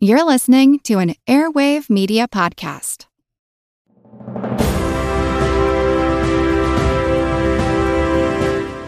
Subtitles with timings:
[0.00, 3.06] You're listening to an Airwave Media Podcast.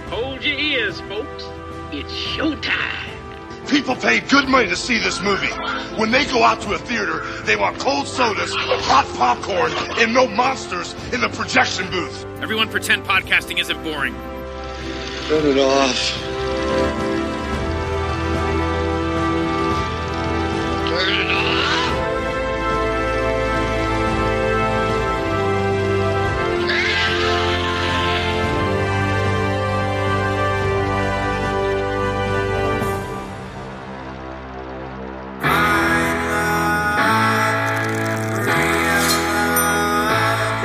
[0.09, 1.49] Hold your ears, folks.
[1.91, 3.69] It's showtime.
[3.69, 5.49] People pay good money to see this movie.
[5.99, 10.29] When they go out to a theater, they want cold sodas, hot popcorn, and no
[10.29, 12.25] monsters in the projection booth.
[12.41, 14.15] Everyone pretend podcasting isn't boring.
[15.27, 16.30] Turn it off.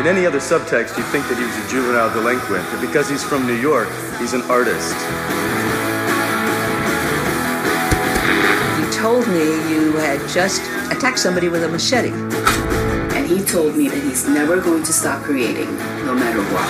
[0.06, 3.24] In any other subtext, you'd think that he was a juvenile delinquent, but because he's
[3.24, 4.94] from New York, he's an artist.
[8.78, 12.12] You told me you had just attacked somebody with a machete.
[13.18, 15.76] And he told me that he's never going to stop creating,
[16.06, 16.70] no matter what.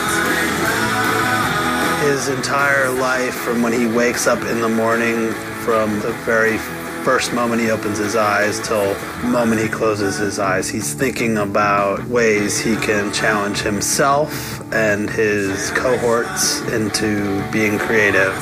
[2.08, 5.34] his entire life from when he wakes up in the morning
[5.66, 6.58] from the very
[7.06, 11.38] first moment he opens his eyes till the moment he closes his eyes he's thinking
[11.38, 18.34] about ways he can challenge himself and his cohorts into being creative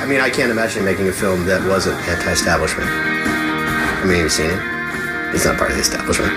[0.00, 2.88] I mean, I can't imagine making a film that wasn't anti-establishment.
[2.88, 5.34] I mean, you've seen it.
[5.34, 6.32] It's not part of the establishment.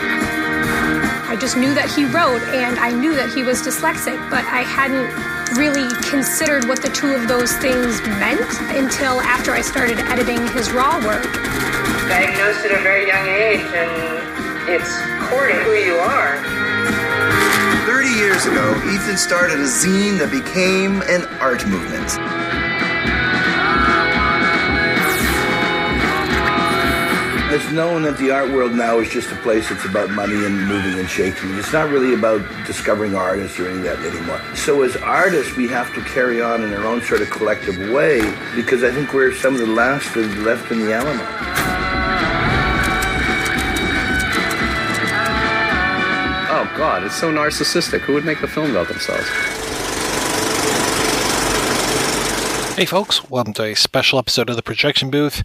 [1.27, 4.61] I just knew that he wrote and I knew that he was dyslexic, but I
[4.61, 5.11] hadn't
[5.57, 10.71] really considered what the two of those things meant until after I started editing his
[10.71, 11.23] raw work.
[12.07, 14.89] diagnosed at a very young age, and it's
[15.29, 16.37] core to who you are.
[17.85, 22.34] 30 years ago, Ethan started a zine that became an art movement.
[27.55, 30.67] It's known that the art world now is just a place that's about money and
[30.67, 31.55] moving and shaking.
[31.55, 34.41] It's not really about discovering artists or any of that anymore.
[34.55, 38.19] So as artists, we have to carry on in our own sort of collective way
[38.57, 41.23] because I think we're some of the last that are left in the Alamo.
[46.51, 48.01] Oh God, it's so narcissistic.
[48.01, 49.29] Who would make a film about themselves?
[52.75, 55.41] Hey folks, welcome to a special episode of the Projection Booth.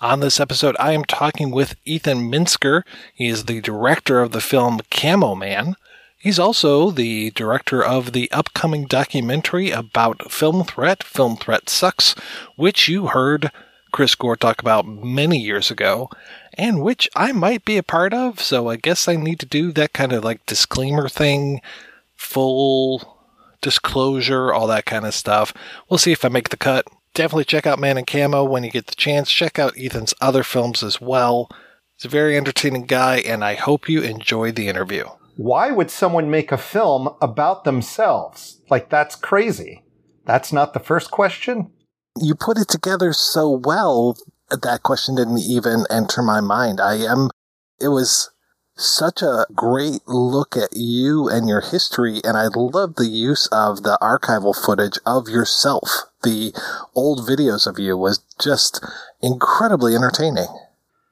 [0.00, 2.84] On this episode, I am talking with Ethan Minsker.
[3.12, 5.74] He is the director of the film Camo Man.
[6.16, 12.14] He's also the director of the upcoming documentary about Film Threat, Film Threat Sucks,
[12.54, 13.50] which you heard
[13.90, 16.08] Chris Gore talk about many years ago,
[16.54, 19.72] and which I might be a part of, so I guess I need to do
[19.72, 21.60] that kind of like disclaimer thing,
[22.14, 23.18] full
[23.60, 25.52] disclosure, all that kind of stuff.
[25.88, 26.86] We'll see if I make the cut
[27.18, 29.28] definitely check out Man in Camo when you get the chance.
[29.28, 31.50] Check out Ethan's other films as well.
[31.96, 35.04] He's a very entertaining guy, and I hope you enjoyed the interview.
[35.36, 38.62] Why would someone make a film about themselves?
[38.70, 39.82] Like, that's crazy.
[40.26, 41.72] That's not the first question.
[42.20, 44.16] You put it together so well,
[44.50, 46.80] that question didn't even enter my mind.
[46.80, 47.30] I am,
[47.80, 48.30] it was
[48.76, 53.82] such a great look at you and your history, and I love the use of
[53.82, 56.07] the archival footage of yourself.
[56.22, 56.52] The
[56.94, 58.84] old videos of you was just
[59.22, 60.48] incredibly entertaining.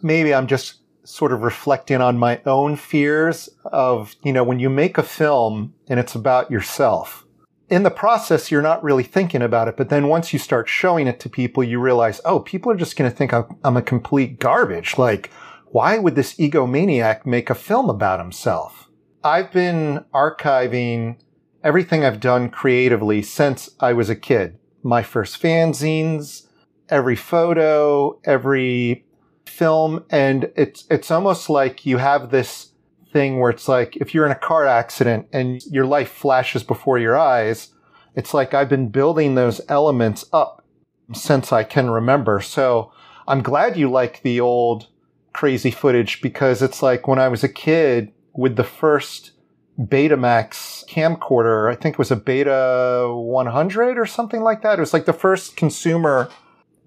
[0.03, 4.69] Maybe I'm just sort of reflecting on my own fears of, you know, when you
[4.69, 7.25] make a film and it's about yourself.
[7.69, 11.07] In the process, you're not really thinking about it, but then once you start showing
[11.07, 13.83] it to people, you realize, oh, people are just going to think I'm, I'm a
[13.83, 14.99] complete garbage.
[14.99, 15.31] Like,
[15.67, 18.89] why would this egomaniac make a film about himself?
[19.23, 21.19] I've been archiving
[21.65, 24.59] everything I've done creatively since I was a kid.
[24.87, 26.47] My first fanzines,
[26.89, 29.05] every photo, every
[29.45, 32.71] film, and it's it's almost like you have this
[33.13, 36.99] thing where it's like if you're in a car accident and your life flashes before
[36.99, 37.75] your eyes,
[38.15, 40.65] it's like I've been building those elements up
[41.13, 42.41] since I can remember.
[42.41, 42.93] So
[43.27, 44.87] I'm glad you like the old
[45.33, 49.33] crazy footage because it's like when I was a kid with the first
[49.79, 54.79] Betamax camcorder, I think it was a Beta 100 or something like that.
[54.79, 56.31] It was like the first consumer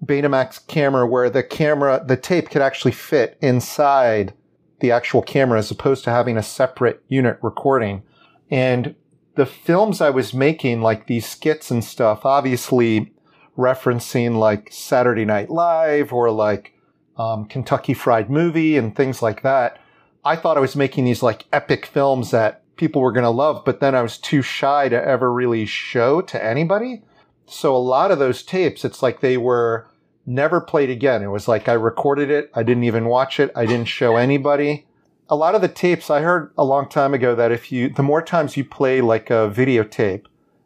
[0.04, 4.34] Betamax camera where the camera, the tape could actually fit inside
[4.80, 8.02] the actual camera as opposed to having a separate unit recording.
[8.50, 8.96] And
[9.36, 13.12] the films I was making, like these skits and stuff, obviously
[13.56, 16.72] referencing like Saturday Night Live or like
[17.16, 19.78] um, Kentucky Fried Movie and things like that.
[20.24, 23.62] I thought I was making these like epic films that people were going to love,
[23.62, 27.02] but then I was too shy to ever really show to anybody.
[27.46, 29.86] So a lot of those tapes, it's like they were
[30.24, 31.22] never played again.
[31.22, 32.50] It was like I recorded it.
[32.54, 33.52] I didn't even watch it.
[33.54, 34.86] I didn't show anybody.
[35.28, 38.02] A lot of the tapes I heard a long time ago that if you, the
[38.02, 40.24] more times you play like a videotape,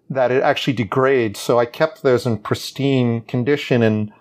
[0.08, 1.40] that it actually degrades.
[1.40, 4.12] So I kept those in pristine condition and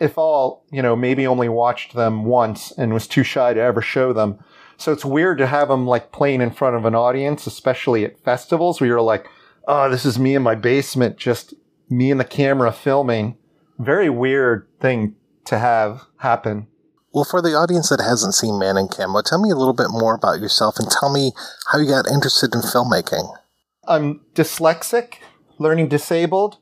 [0.00, 3.82] if all, you know, maybe only watched them once and was too shy to ever
[3.82, 4.38] show them.
[4.76, 8.22] So it's weird to have them like playing in front of an audience, especially at
[8.24, 9.26] festivals where you're like,
[9.68, 11.54] oh, this is me in my basement, just
[11.88, 13.36] me and the camera filming.
[13.78, 16.66] Very weird thing to have happen.
[17.12, 19.88] Well, for the audience that hasn't seen Man in Camo, tell me a little bit
[19.90, 21.32] more about yourself and tell me
[21.70, 23.28] how you got interested in filmmaking.
[23.86, 25.16] I'm dyslexic,
[25.58, 26.56] learning disabled,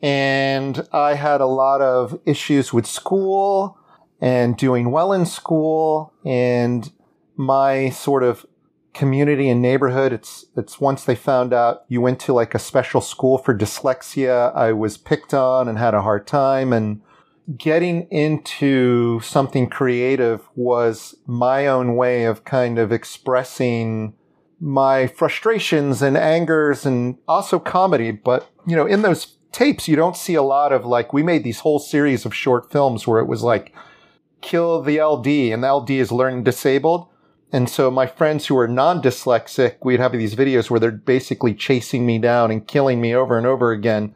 [0.00, 3.76] and I had a lot of issues with school
[4.20, 6.90] and doing well in school and
[7.36, 8.46] my sort of
[8.94, 10.12] community and neighborhood.
[10.12, 14.54] It's, it's once they found out you went to like a special school for dyslexia,
[14.54, 16.72] I was picked on and had a hard time.
[16.72, 17.00] And
[17.56, 24.14] getting into something creative was my own way of kind of expressing
[24.60, 28.10] my frustrations and angers and also comedy.
[28.10, 31.44] But, you know, in those tapes, you don't see a lot of like, we made
[31.44, 33.74] these whole series of short films where it was like,
[34.40, 37.08] kill the LD and the LD is learning disabled.
[37.52, 42.06] And so my friends who are non-dyslexic, we'd have these videos where they're basically chasing
[42.06, 44.14] me down and killing me over and over again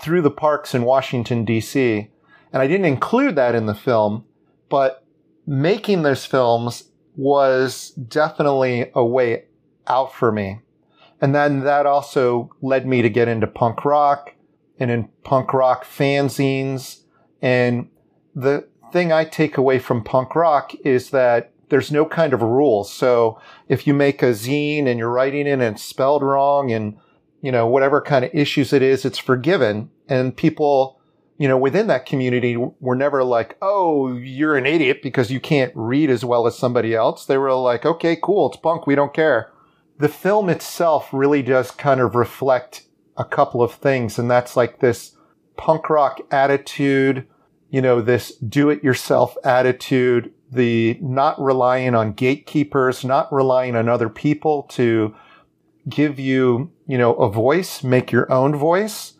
[0.00, 2.08] through the parks in Washington DC.
[2.52, 4.24] And I didn't include that in the film,
[4.70, 5.04] but
[5.46, 6.84] making those films
[7.16, 9.44] was definitely a way
[9.86, 10.60] out for me.
[11.20, 14.34] And then that also led me to get into punk rock
[14.78, 17.02] and in punk rock fanzines.
[17.42, 17.90] And
[18.34, 22.92] the thing I take away from punk rock is that there's no kind of rules.
[22.92, 26.98] So if you make a zine and you're writing it and it's spelled wrong and,
[27.40, 29.90] you know, whatever kind of issues it is, it's forgiven.
[30.08, 31.00] And people,
[31.38, 35.72] you know, within that community were never like, oh, you're an idiot because you can't
[35.74, 37.24] read as well as somebody else.
[37.24, 38.48] They were like, okay, cool.
[38.48, 38.86] It's punk.
[38.86, 39.50] We don't care.
[39.98, 42.84] The film itself really does kind of reflect
[43.16, 44.18] a couple of things.
[44.18, 45.16] And that's like this
[45.56, 47.26] punk rock attitude,
[47.70, 53.88] you know, this do it yourself attitude, the not relying on gatekeepers, not relying on
[53.88, 55.14] other people to
[55.88, 59.14] give you, you know, a voice, make your own voice.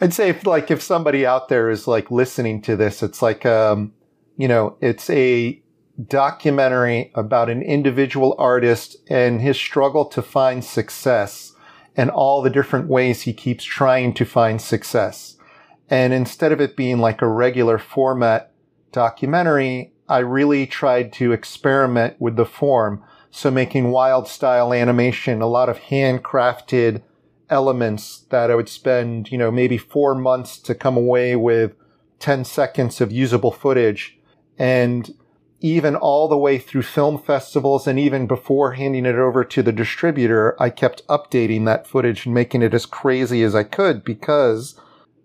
[0.00, 3.46] I'd say if like if somebody out there is like listening to this, it's like
[3.46, 3.92] um,
[4.36, 5.60] you know, it's a
[6.06, 11.54] documentary about an individual artist and his struggle to find success
[11.96, 15.36] and all the different ways he keeps trying to find success.
[15.88, 18.52] And instead of it being like a regular format
[18.90, 23.02] documentary, I really tried to experiment with the form.
[23.32, 27.02] So making wild style animation, a lot of handcrafted
[27.50, 31.72] elements that I would spend, you know, maybe four months to come away with
[32.20, 34.16] 10 seconds of usable footage.
[34.56, 35.12] And
[35.58, 39.72] even all the way through film festivals and even before handing it over to the
[39.72, 44.78] distributor, I kept updating that footage and making it as crazy as I could because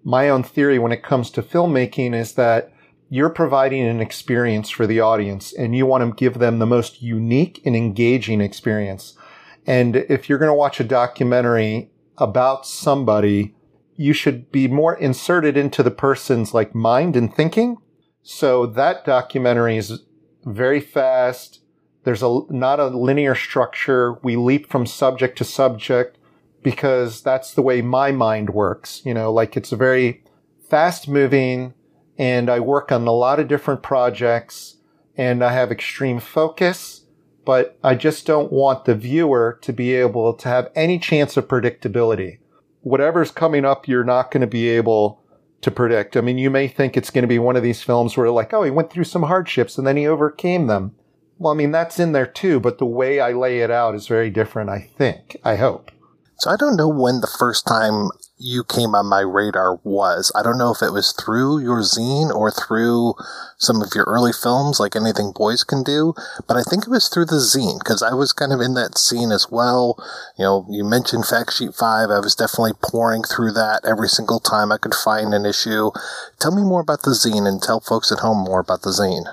[0.04, 2.74] my own theory when it comes to filmmaking is that
[3.10, 7.02] you're providing an experience for the audience and you want to give them the most
[7.02, 9.18] unique and engaging experience.
[9.66, 13.56] And if you're going to watch a documentary about somebody,
[13.96, 17.78] you should be more inserted into the person's like mind and thinking.
[18.22, 20.04] So that documentary is
[20.46, 21.62] very fast.
[22.04, 24.20] There's a, not a linear structure.
[24.22, 26.18] We leap from subject to subject
[26.62, 29.02] because that's the way my mind works.
[29.04, 30.24] You know, like it's a very
[30.70, 31.74] fast moving,
[32.20, 34.76] and I work on a lot of different projects
[35.18, 37.06] and I have extreme focus,
[37.46, 41.48] but I just don't want the viewer to be able to have any chance of
[41.48, 42.40] predictability.
[42.82, 45.24] Whatever's coming up, you're not going to be able
[45.62, 46.18] to predict.
[46.18, 48.54] I mean, you may think it's going to be one of these films where like,
[48.54, 50.96] oh, he went through some hardships and then he overcame them.
[51.38, 54.08] Well, I mean, that's in there too, but the way I lay it out is
[54.08, 55.38] very different, I think.
[55.44, 55.92] I hope.
[56.38, 58.10] So I don't know when the first time
[58.40, 60.32] you came on my radar was.
[60.34, 63.16] I don't know if it was through your zine or through
[63.58, 66.14] some of your early films, like Anything Boys Can Do,
[66.48, 68.98] but I think it was through the zine because I was kind of in that
[68.98, 70.02] scene as well.
[70.38, 72.10] You know, you mentioned Fact Sheet 5.
[72.10, 75.92] I was definitely pouring through that every single time I could find an issue.
[76.40, 79.32] Tell me more about the zine and tell folks at home more about the zine.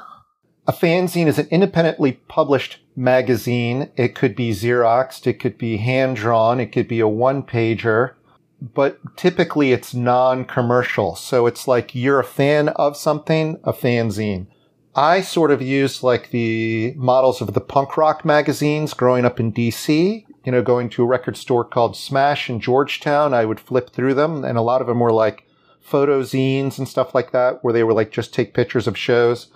[0.66, 3.88] A fanzine is an independently published magazine.
[3.96, 8.14] It could be Xeroxed, it could be hand drawn, it could be a one pager,
[8.60, 11.14] but typically it's non commercial.
[11.14, 14.46] So it's like you're a fan of something, a fanzine.
[14.94, 19.52] I sort of used like the models of the punk rock magazines growing up in
[19.52, 20.24] DC.
[20.44, 24.14] You know, going to a record store called Smash in Georgetown, I would flip through
[24.14, 25.44] them, and a lot of them were like
[25.80, 29.48] photo zines and stuff like that, where they were like just take pictures of shows.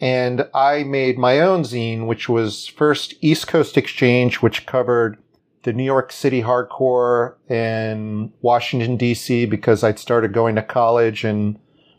[0.00, 5.18] And I made my own zine, which was first East Coast Exchange, which covered
[5.66, 11.58] the New York City hardcore in Washington DC because I'd started going to college and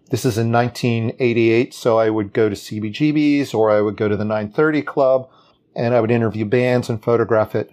[0.10, 1.74] this is in 1988.
[1.74, 5.30] So I would go to CBGB's or I would go to the 930 club
[5.76, 7.70] and I would interview bands and photograph it.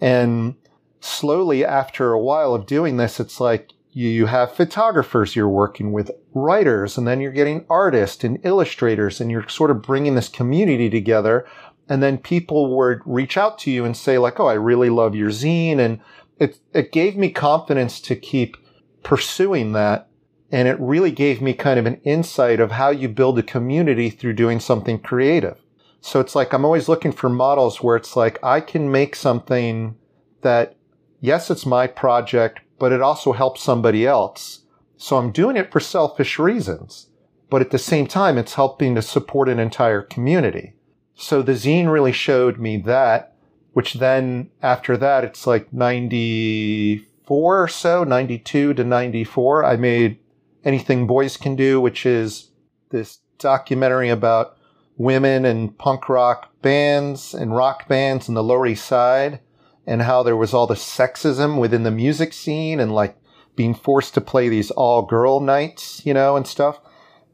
[0.00, 0.54] And
[1.00, 6.12] slowly after a while of doing this, it's like you have photographers you're working with,
[6.34, 10.88] writers, and then you're getting artists and illustrators and you're sort of bringing this community
[10.88, 11.44] together
[11.88, 15.14] and then people would reach out to you and say like, "Oh, I really love
[15.14, 16.00] your zine," and
[16.38, 18.56] it it gave me confidence to keep
[19.02, 20.08] pursuing that,
[20.50, 24.10] and it really gave me kind of an insight of how you build a community
[24.10, 25.58] through doing something creative.
[26.00, 29.96] So it's like I'm always looking for models where it's like I can make something
[30.42, 30.76] that,
[31.20, 34.62] yes, it's my project, but it also helps somebody else.
[34.96, 37.08] So I'm doing it for selfish reasons,
[37.50, 40.74] but at the same time, it's helping to support an entire community.
[41.14, 43.36] So the zine really showed me that,
[43.72, 49.64] which then after that, it's like 94 or so, 92 to 94.
[49.64, 50.18] I made
[50.64, 52.50] Anything Boys Can Do, which is
[52.90, 54.56] this documentary about
[54.96, 59.40] women and punk rock bands and rock bands in the Lower East Side
[59.86, 63.16] and how there was all the sexism within the music scene and like
[63.56, 66.78] being forced to play these all girl nights, you know, and stuff.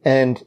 [0.05, 0.43] And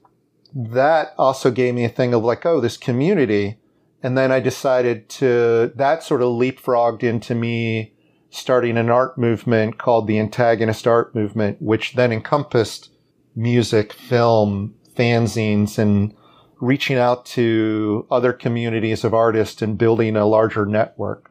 [0.53, 3.58] that also gave me a thing of like, oh, this community.
[4.03, 7.93] And then I decided to, that sort of leapfrogged into me
[8.29, 12.89] starting an art movement called the antagonist art movement, which then encompassed
[13.36, 16.13] music, film, fanzines, and
[16.60, 21.29] reaching out to other communities of artists and building a larger network.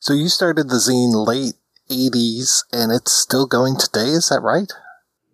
[0.00, 1.54] So you started the zine late
[1.90, 4.70] 80s and it's still going today, is that right?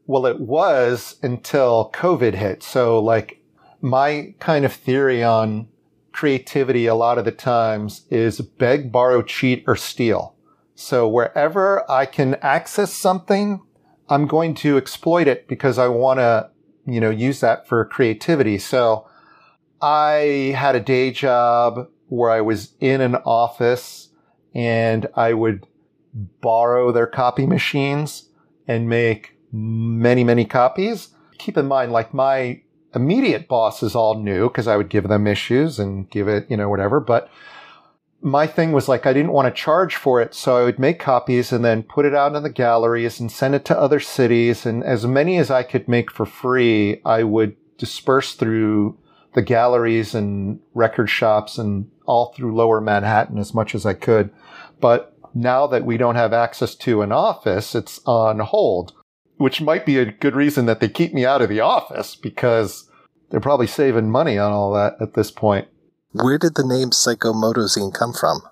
[0.09, 2.63] Well, it was until COVID hit.
[2.63, 3.43] So like
[3.83, 5.69] my kind of theory on
[6.13, 10.35] creativity a lot of the times is beg, borrow, cheat, or steal.
[10.75, 13.61] So wherever I can access something,
[14.09, 16.49] I'm going to exploit it because I want to,
[16.87, 18.57] you know, use that for creativity.
[18.57, 19.07] So
[19.83, 24.09] I had a day job where I was in an office
[24.55, 25.67] and I would
[26.15, 28.31] borrow their copy machines
[28.67, 31.09] and make many, many copies.
[31.39, 32.63] Keep in mind, like my
[32.95, 36.57] immediate boss is all new because I would give them issues and give it, you
[36.57, 37.01] know, whatever.
[37.01, 37.31] But
[38.21, 40.35] my thing was like, I didn't want to charge for it.
[40.35, 43.55] So I would make copies and then put it out in the galleries and send
[43.55, 44.67] it to other cities.
[44.67, 48.99] And as many as I could make for free, I would disperse through
[49.35, 54.31] the galleries and record shops and all through lower Manhattan as much as I could.
[54.81, 58.95] But now that we don't have access to an office, it's on hold
[59.39, 62.89] which might be a good reason that they keep me out of the office because
[63.31, 65.69] they're probably saving money on all that at this point.
[66.13, 68.43] Where did the name Psychomotozine come from?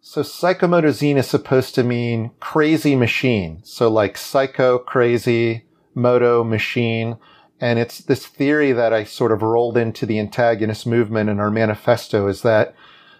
[0.00, 3.60] So Psychomotozine is supposed to mean crazy machine.
[3.64, 7.16] So like psycho, crazy, moto, machine.
[7.60, 11.50] And it's this theory that I sort of rolled into the antagonist movement in our
[11.50, 12.74] manifesto is that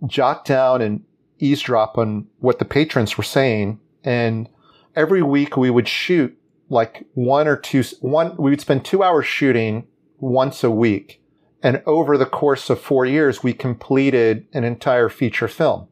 [0.08, 1.04] jot down and
[1.40, 3.80] eavesdrop on what the patrons were saying.
[4.04, 4.50] And
[4.96, 6.36] every week we would shoot
[6.70, 9.88] like one or two, one, we would spend two hours shooting
[10.24, 11.22] once a week.
[11.62, 15.88] And over the course of four years, we completed an entire feature film.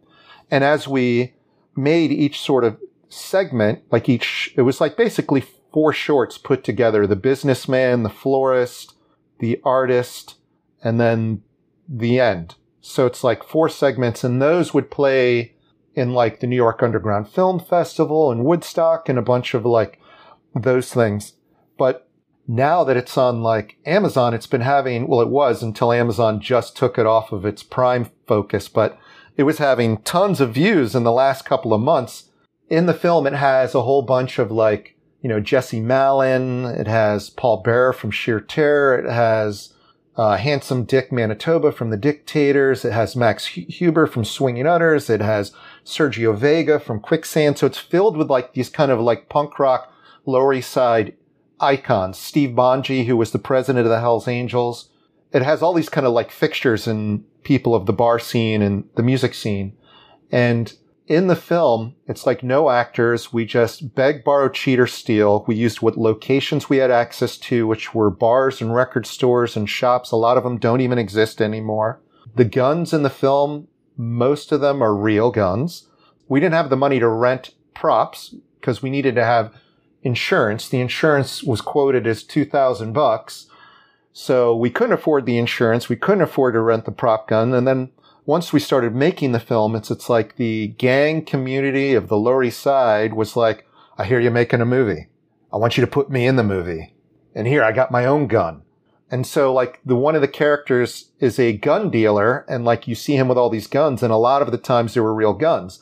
[0.50, 1.34] And as we
[1.76, 2.78] made each sort of
[3.10, 8.96] segment, like each, it was like basically four shorts put together the businessman, the florist,
[9.40, 10.36] the artist,
[10.84, 11.44] and then
[11.88, 12.56] the end.
[12.82, 15.56] So it's like four segments, and those would play
[15.94, 20.00] in like the New York Underground Film Festival and Woodstock and a bunch of like
[20.56, 21.34] those things.
[21.78, 22.10] But
[22.48, 26.76] now that it's on like Amazon, it's been having, well, it was until Amazon just
[26.76, 28.98] took it off of its prime focus, but
[29.38, 32.30] it was having tons of views in the last couple of months.
[32.70, 36.66] In the film, it has a whole bunch of like, you know, Jesse Malin.
[36.66, 39.00] It has Paul Bearer from Sheer Terror.
[39.00, 39.74] It has
[40.16, 42.84] uh, Handsome Dick Manitoba from The Dictators.
[42.84, 45.10] It has Max Huber from Swinging Utters.
[45.10, 45.54] It has
[45.86, 47.58] Sergio Vega from Quicksand.
[47.58, 49.94] So it's filled with like these kind of like punk rock
[50.26, 51.16] Lower East Side
[51.62, 52.18] icons.
[52.18, 54.90] Steve Bonji, who was the president of the Hells Angels.
[55.32, 58.90] It has all these kind of like fixtures and people of the bar scene and
[58.96, 59.78] the music scene.
[60.32, 60.74] And
[61.08, 63.34] in the film, it's like no actors.
[63.34, 65.44] We just beg, borrow, cheat, or steal.
[65.48, 69.70] We used what locations we had access to, which were bars and record stores and
[69.70, 70.12] shops.
[70.12, 72.02] A lot of them don't even exist anymore.
[72.36, 75.88] The guns in the film, most of them are real guns.
[76.30, 79.54] We didn't have the money to rent props because we needed to have
[80.04, 80.70] insurance.
[80.70, 83.48] The insurance was quoted as 2000 bucks.
[84.14, 85.88] So we couldn't afford the insurance.
[85.88, 87.54] We couldn't afford to rent the prop gun.
[87.54, 87.92] And then
[88.26, 92.44] once we started making the film, it's, it's like the gang community of the Lower
[92.44, 93.68] East Side was like,
[93.98, 95.08] I hear you're making a movie.
[95.54, 96.94] I want you to put me in the movie.
[97.34, 98.64] And here I got my own gun.
[99.10, 102.96] And so like the one of the characters is a gun dealer and like you
[102.96, 105.34] see him with all these guns and a lot of the times there were real
[105.34, 105.82] guns.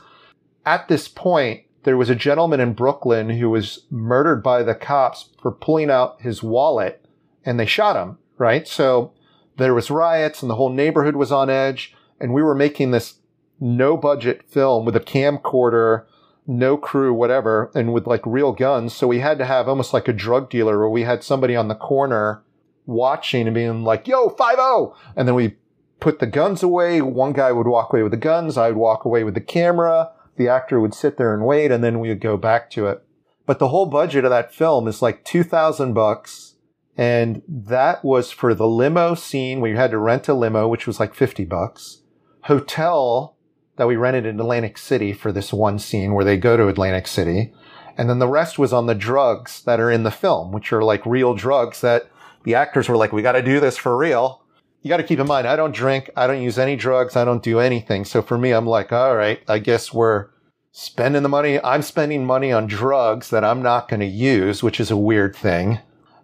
[0.65, 5.29] At this point, there was a gentleman in Brooklyn who was murdered by the cops
[5.41, 7.03] for pulling out his wallet
[7.43, 8.67] and they shot him, right?
[8.67, 9.11] So
[9.57, 13.15] there was riots and the whole neighborhood was on edge and we were making this
[13.59, 16.05] no budget film with a camcorder,
[16.45, 18.93] no crew, whatever, and with like real guns.
[18.93, 21.69] So we had to have almost like a drug dealer where we had somebody on
[21.69, 22.43] the corner
[22.85, 24.95] watching and being like, yo, 5-0.
[25.15, 25.55] And then we
[25.99, 27.01] put the guns away.
[27.01, 28.59] One guy would walk away with the guns.
[28.59, 30.11] I would walk away with the camera.
[30.39, 33.03] The actor would sit there and wait and then we would go back to it.
[33.45, 36.55] But the whole budget of that film is like 2000 bucks.
[36.97, 40.87] And that was for the limo scene where you had to rent a limo, which
[40.87, 42.03] was like 50 bucks.
[42.43, 43.35] Hotel
[43.75, 47.07] that we rented in Atlantic City for this one scene where they go to Atlantic
[47.07, 47.53] City.
[47.97, 50.85] And then the rest was on the drugs that are in the film, which are
[50.85, 52.09] like real drugs that
[52.45, 54.45] the actors were like, we got to do this for real.
[54.81, 56.09] You got to keep in mind, I don't drink.
[56.15, 57.15] I don't use any drugs.
[57.15, 58.05] I don't do anything.
[58.05, 60.29] So for me, I'm like, all right, I guess we're
[60.71, 61.59] spending the money.
[61.61, 65.35] I'm spending money on drugs that I'm not going to use, which is a weird
[65.35, 65.79] thing.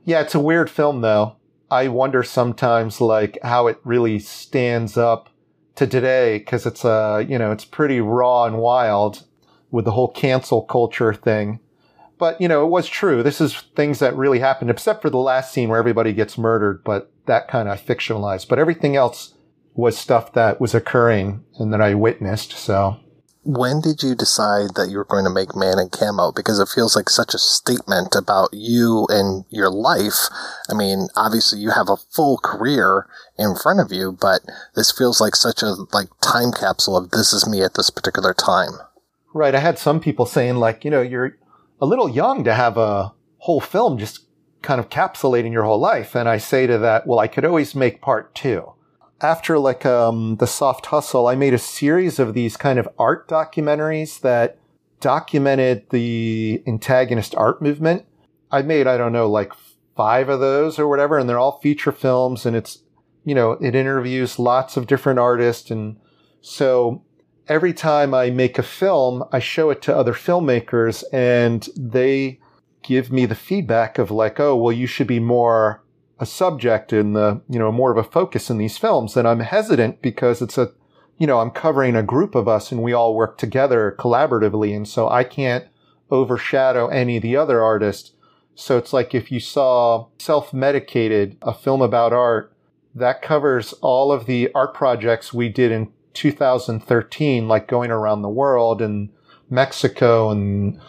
[0.05, 1.35] Yeah, it's a weird film though.
[1.69, 5.29] I wonder sometimes like how it really stands up
[5.75, 9.23] to today because it's uh you know it's pretty raw and wild
[9.71, 11.59] with the whole cancel culture thing.
[12.17, 13.23] But you know it was true.
[13.23, 16.83] This is things that really happened, except for the last scene where everybody gets murdered.
[16.83, 18.47] But that kind of fictionalized.
[18.47, 19.33] But everything else
[19.73, 22.53] was stuff that was occurring and that I witnessed.
[22.53, 22.99] So
[23.45, 26.31] when did you decide that you were going to make Man in Camo?
[26.31, 30.29] Because it feels like such a statement about you and your life.
[30.69, 34.41] I mean, obviously you have a full career in front of you, but
[34.75, 38.33] this feels like such a like time capsule of this is me at this particular
[38.33, 38.71] time.
[39.33, 39.53] Right.
[39.53, 41.37] I had some people saying like, you know, you're
[41.81, 44.25] a little young to have a whole film just
[44.61, 46.15] kind of capsulating your whole life.
[46.15, 48.75] And I say to that, well, I could always make part two
[49.21, 53.27] after like um, the soft hustle, I made a series of these kind of art
[53.27, 54.57] documentaries that
[54.99, 58.05] documented the antagonist art movement.
[58.51, 59.53] I made, I don't know, like
[59.95, 62.83] five of those or whatever, and they're all feature films and it's,
[63.23, 65.71] you know, it interviews lots of different artists.
[65.71, 65.97] And
[66.41, 67.03] so
[67.47, 72.39] every time I make a film, I show it to other filmmakers and they
[72.81, 75.83] give me the feedback of like, oh, well, you should be more
[76.19, 79.17] a subject in the, you know, more of a focus in these films.
[79.17, 80.71] And I'm hesitant because it's a,
[81.17, 84.75] you know, I'm covering a group of us and we all work together collaboratively.
[84.75, 85.65] And so I can't
[86.09, 88.11] overshadow any of the other artists.
[88.53, 92.55] So it's like if you saw self-medicated, a film about art,
[92.93, 98.29] that covers all of the art projects we did in 2013, like going around the
[98.29, 99.09] world and
[99.49, 100.79] Mexico and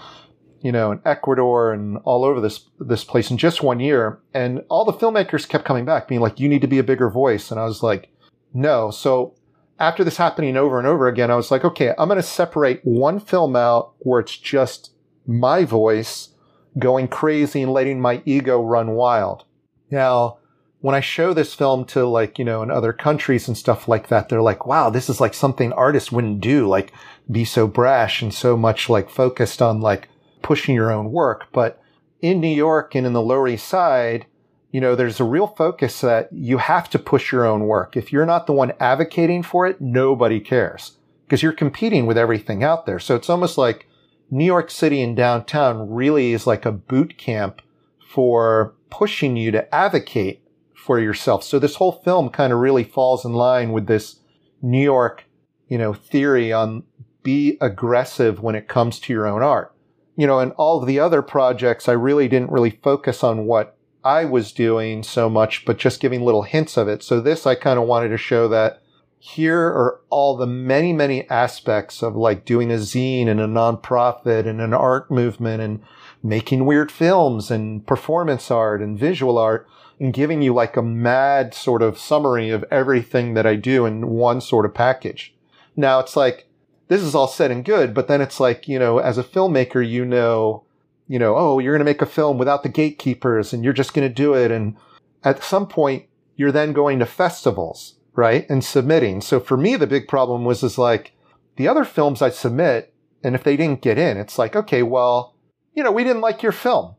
[0.66, 4.18] you know, in Ecuador and all over this this place in just one year.
[4.34, 7.08] And all the filmmakers kept coming back, being like, "You need to be a bigger
[7.08, 8.08] voice." And I was like,
[8.52, 9.34] "No." So
[9.78, 12.80] after this happening over and over again, I was like, "Okay, I'm going to separate
[12.82, 14.90] one film out where it's just
[15.24, 16.30] my voice
[16.78, 19.44] going crazy and letting my ego run wild."
[19.90, 20.38] Now,
[20.87, 24.07] when I show this film to like, you know, in other countries and stuff like
[24.07, 26.92] that, they're like, wow, this is like something artists wouldn't do, like
[27.29, 30.09] be so brash and so much like focused on like
[30.42, 31.49] pushing your own work.
[31.53, 31.83] But
[32.20, 34.27] in New York and in the Lower East Side,
[34.70, 37.96] you know, there's a real focus that you have to push your own work.
[37.96, 42.62] If you're not the one advocating for it, nobody cares because you're competing with everything
[42.62, 43.01] out there.
[43.01, 43.88] So it's almost like
[44.31, 47.61] New York City and downtown really is like a boot camp
[48.09, 50.44] for pushing you to advocate
[50.87, 51.42] for yourself.
[51.42, 54.20] So this whole film kind of really falls in line with this
[54.62, 55.25] New York,
[55.68, 56.85] you know, theory on
[57.25, 59.75] be aggressive when it comes to your own art.
[60.16, 63.77] You know, and all of the other projects, I really didn't really focus on what
[64.05, 67.03] I was doing so much, but just giving little hints of it.
[67.03, 68.81] So this, I kind of wanted to show that
[69.18, 74.46] here are all the many, many aspects of like doing a zine and a nonprofit
[74.46, 75.83] and an art movement and
[76.22, 79.66] making weird films and performance art and visual art
[79.98, 84.09] and giving you like a mad sort of summary of everything that I do in
[84.09, 85.35] one sort of package.
[85.74, 86.48] Now it's like,
[86.88, 89.87] this is all said and good, but then it's like, you know, as a filmmaker,
[89.87, 90.64] you know,
[91.09, 93.94] you know, oh, you're going to make a film without the gatekeepers and you're just
[93.94, 94.50] going to do it.
[94.50, 94.76] And
[95.24, 96.06] at some point,
[96.37, 98.48] you're then going to festivals, right?
[98.50, 99.20] And submitting.
[99.20, 101.12] So for me, the big problem was is like
[101.56, 105.35] the other films I submit, and if they didn't get in, it's like, okay, well,
[105.74, 106.95] you know, we didn't like your film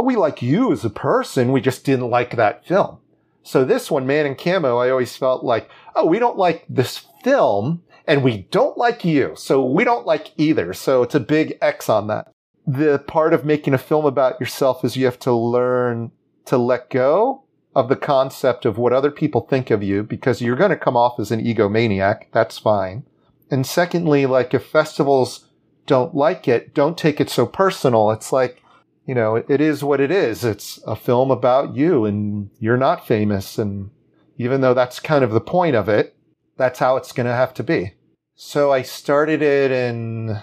[0.00, 1.52] but we like you as a person.
[1.52, 3.00] We just didn't like that film.
[3.42, 7.04] So this one, Man in Camo, I always felt like, oh, we don't like this
[7.22, 9.34] film and we don't like you.
[9.36, 10.72] So we don't like either.
[10.72, 12.32] So it's a big X on that.
[12.66, 16.12] The part of making a film about yourself is you have to learn
[16.46, 17.44] to let go
[17.76, 20.96] of the concept of what other people think of you because you're going to come
[20.96, 22.22] off as an egomaniac.
[22.32, 23.04] That's fine.
[23.50, 25.46] And secondly, like if festivals
[25.84, 28.10] don't like it, don't take it so personal.
[28.12, 28.62] It's like,
[29.06, 30.44] you know, it is what it is.
[30.44, 33.58] It's a film about you and you're not famous.
[33.58, 33.90] And
[34.36, 36.16] even though that's kind of the point of it,
[36.56, 37.94] that's how it's going to have to be.
[38.34, 40.40] So I started it in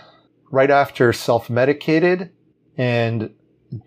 [0.52, 2.32] right after self medicated
[2.78, 3.34] and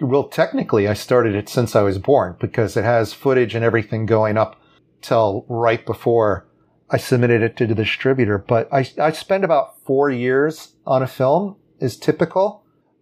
[0.01, 4.07] well, technically I started it since I was born because it has footage and everything
[4.07, 4.61] going up
[5.01, 6.47] till right before
[6.91, 8.37] I submitted it to the distributor.
[8.37, 12.60] But I, I spent about four years on a film is typical.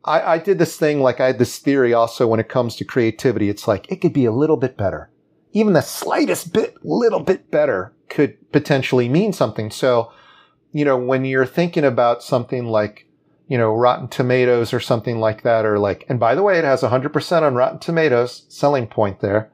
[0.09, 2.85] I, I did this thing like I had this theory also when it comes to
[2.85, 3.51] creativity.
[3.51, 5.11] It's like it could be a little bit better.
[5.53, 9.71] Even the slightest bit, little bit better could potentially mean something.
[9.71, 10.11] So,
[10.73, 13.07] you know, when you're thinking about something like,
[13.49, 16.65] you know, Rotten Tomatoes or something like that, or like, and by the way, it
[16.65, 19.51] has 100% on Rotten Tomatoes, selling point there,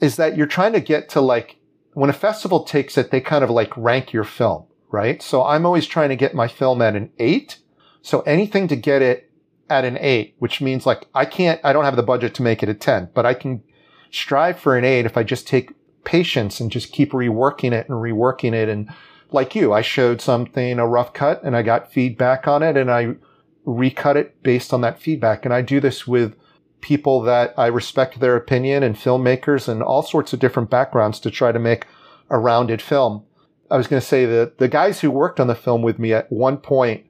[0.00, 1.56] is that you're trying to get to like,
[1.92, 5.22] when a festival takes it, they kind of like rank your film, right?
[5.22, 7.58] So I'm always trying to get my film at an eight.
[8.02, 9.25] So anything to get it
[9.68, 12.62] at an eight, which means like I can't, I don't have the budget to make
[12.62, 13.62] it a 10, but I can
[14.10, 15.72] strive for an eight if I just take
[16.04, 18.68] patience and just keep reworking it and reworking it.
[18.68, 18.88] And
[19.30, 22.90] like you, I showed something, a rough cut and I got feedback on it and
[22.90, 23.16] I
[23.64, 25.44] recut it based on that feedback.
[25.44, 26.36] And I do this with
[26.80, 31.30] people that I respect their opinion and filmmakers and all sorts of different backgrounds to
[31.30, 31.86] try to make
[32.30, 33.24] a rounded film.
[33.70, 36.12] I was going to say that the guys who worked on the film with me
[36.12, 37.05] at one point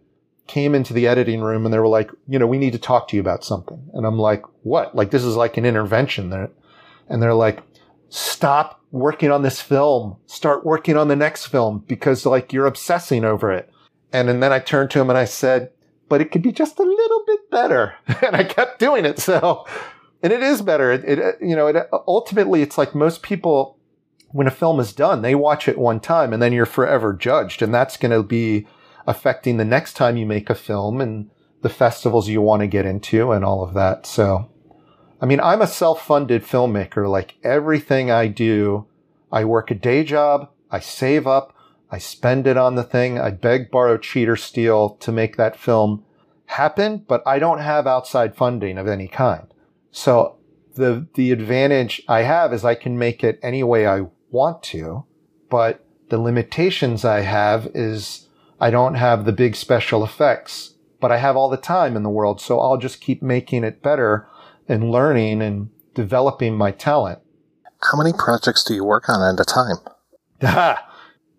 [0.46, 3.08] came into the editing room and they were like, you know, we need to talk
[3.08, 3.90] to you about something.
[3.94, 4.94] And I'm like, what?
[4.94, 6.50] Like, this is like an intervention there.
[7.08, 7.62] And they're like,
[8.08, 10.16] stop working on this film.
[10.26, 13.70] Start working on the next film because like you're obsessing over it.
[14.12, 15.70] And, and then I turned to him and I said,
[16.08, 17.94] but it could be just a little bit better.
[18.22, 19.18] and I kept doing it.
[19.18, 19.66] So,
[20.22, 20.92] and it is better.
[20.92, 23.78] It, it you know, it, ultimately it's like most people,
[24.28, 27.62] when a film is done, they watch it one time and then you're forever judged.
[27.62, 28.66] And that's going to be,
[29.06, 31.30] affecting the next time you make a film and
[31.62, 34.06] the festivals you want to get into and all of that.
[34.06, 34.50] So,
[35.20, 37.08] I mean, I'm a self-funded filmmaker.
[37.08, 38.86] Like everything I do,
[39.32, 41.54] I work a day job, I save up,
[41.90, 45.56] I spend it on the thing, I beg, borrow, cheat, or steal to make that
[45.56, 46.04] film
[46.46, 49.46] happen, but I don't have outside funding of any kind.
[49.90, 50.36] So
[50.74, 55.04] the, the advantage I have is I can make it any way I want to,
[55.48, 58.25] but the limitations I have is
[58.60, 62.10] I don't have the big special effects, but I have all the time in the
[62.10, 62.40] world.
[62.40, 64.28] So I'll just keep making it better
[64.68, 67.20] and learning and developing my talent.
[67.82, 70.78] How many projects do you work on at a time?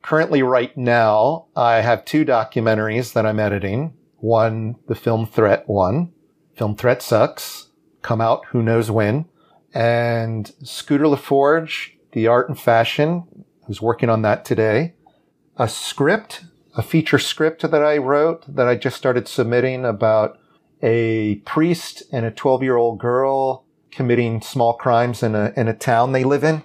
[0.03, 3.93] Currently, right now, I have two documentaries that I'm editing.
[4.17, 6.13] One, the film threat one.
[6.55, 7.71] Film threat sucks.
[8.01, 9.25] Come out who knows when.
[9.73, 14.93] And Scooter LaForge, the art and fashion, who's working on that today.
[15.57, 16.45] A script
[16.77, 20.37] a feature script that I wrote that I just started submitting about
[20.83, 25.73] a priest and a 12 year old girl committing small crimes in a, in a
[25.73, 26.63] town they live in.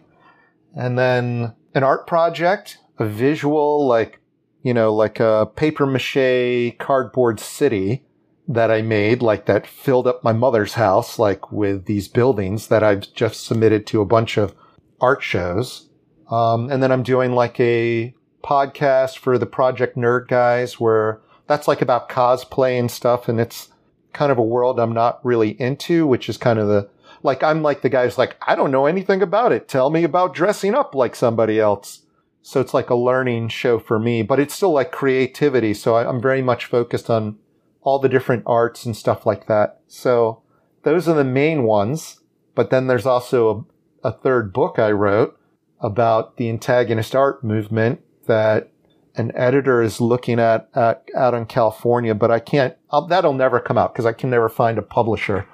[0.76, 4.20] and then an art project, a visual, like,
[4.62, 8.04] you know, like a paper mache cardboard city
[8.46, 12.82] that I made, like that filled up my mother's house, like with these buildings that
[12.82, 14.54] I've just submitted to a bunch of
[15.00, 15.88] art shows.
[16.30, 21.68] Um, and then I'm doing like a podcast for the Project Nerd guys where that's
[21.68, 23.28] like about cosplay and stuff.
[23.28, 23.68] And it's
[24.12, 26.88] kind of a world I'm not really into, which is kind of the,
[27.22, 29.68] like, I'm like the guy's like, I don't know anything about it.
[29.68, 32.02] Tell me about dressing up like somebody else.
[32.42, 35.74] So it's like a learning show for me, but it's still like creativity.
[35.74, 37.38] So I, I'm very much focused on
[37.82, 39.80] all the different arts and stuff like that.
[39.86, 40.42] So
[40.82, 42.20] those are the main ones.
[42.54, 43.66] But then there's also
[44.04, 45.38] a, a third book I wrote
[45.80, 48.70] about the antagonist art movement that
[49.14, 53.78] an editor is looking at, out in California, but I can't, I'll, that'll never come
[53.78, 55.46] out because I can never find a publisher.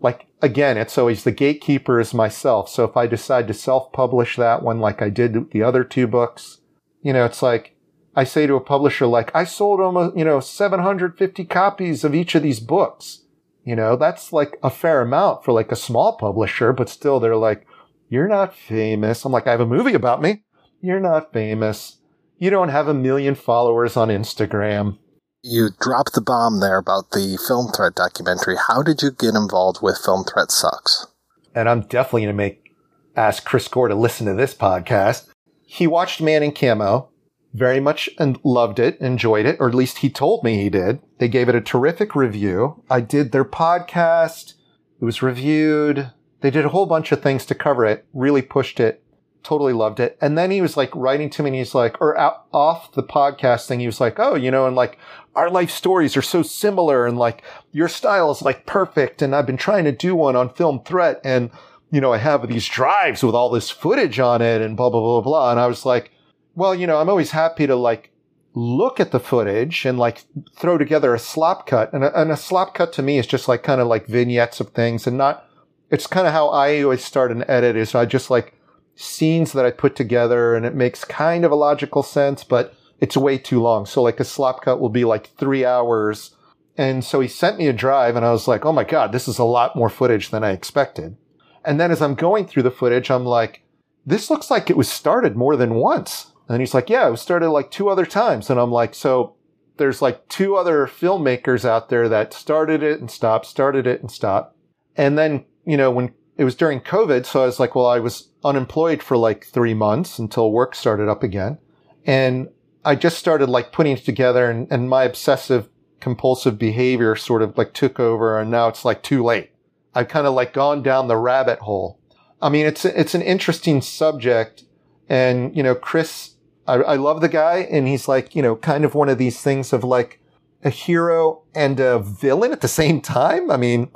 [0.00, 2.68] Like again, it's always the gatekeeper is myself.
[2.68, 6.60] So if I decide to self-publish that one, like I did the other two books,
[7.02, 7.76] you know, it's like
[8.14, 12.34] I say to a publisher, like I sold them, you know, 750 copies of each
[12.34, 13.20] of these books.
[13.64, 17.36] You know, that's like a fair amount for like a small publisher, but still they're
[17.36, 17.66] like,
[18.08, 19.24] you're not famous.
[19.24, 20.42] I'm like, I have a movie about me.
[20.80, 21.98] You're not famous.
[22.42, 24.98] You don't have a million followers on Instagram.
[25.44, 28.56] You dropped the bomb there about the Film Threat documentary.
[28.66, 31.06] How did you get involved with Film Threat Sucks?
[31.54, 32.74] And I'm definitely going to make,
[33.14, 35.28] ask Chris Gore to listen to this podcast.
[35.64, 37.10] He watched Man in Camo,
[37.54, 40.98] very much and loved it, enjoyed it, or at least he told me he did.
[41.20, 42.82] They gave it a terrific review.
[42.90, 44.54] I did their podcast.
[45.00, 46.10] It was reviewed.
[46.40, 49.01] They did a whole bunch of things to cover it, really pushed it,
[49.42, 50.16] totally loved it.
[50.20, 53.02] And then he was like writing to me and he's like, or out, off the
[53.02, 54.98] podcast thing, he was like, oh, you know, and like
[55.34, 59.22] our life stories are so similar and like your style is like perfect.
[59.22, 61.50] And I've been trying to do one on film threat and,
[61.90, 65.00] you know, I have these drives with all this footage on it and blah, blah,
[65.00, 65.50] blah, blah.
[65.50, 66.10] And I was like,
[66.54, 68.10] well, you know, I'm always happy to like
[68.54, 70.24] look at the footage and like
[70.56, 71.92] throw together a slop cut.
[71.92, 74.60] And a, and a slop cut to me is just like kind of like vignettes
[74.60, 75.46] of things and not,
[75.90, 78.54] it's kind of how I always start an edit is I just like
[78.94, 83.16] scenes that I put together and it makes kind of a logical sense, but it's
[83.16, 83.86] way too long.
[83.86, 86.36] So like a slop cut will be like three hours.
[86.76, 89.28] And so he sent me a drive and I was like, Oh my God, this
[89.28, 91.16] is a lot more footage than I expected.
[91.64, 93.62] And then as I'm going through the footage, I'm like,
[94.04, 96.32] this looks like it was started more than once.
[96.48, 98.50] And he's like, yeah, it was started like two other times.
[98.50, 99.36] And I'm like, so
[99.76, 104.10] there's like two other filmmakers out there that started it and stopped, started it and
[104.10, 104.56] stopped.
[104.96, 107.98] And then you know, when it was during COVID, so I was like, well, I
[107.98, 111.58] was unemployed for like three months until work started up again.
[112.04, 112.48] And
[112.84, 115.68] I just started like putting it together and, and my obsessive
[116.00, 119.52] compulsive behavior sort of like took over and now it's like too late.
[119.94, 122.00] I've kind of like gone down the rabbit hole.
[122.40, 124.64] I mean, it's, it's an interesting subject.
[125.08, 126.34] And, you know, Chris,
[126.66, 129.40] I, I love the guy and he's like, you know, kind of one of these
[129.40, 130.20] things of like
[130.64, 133.50] a hero and a villain at the same time.
[133.50, 133.90] I mean,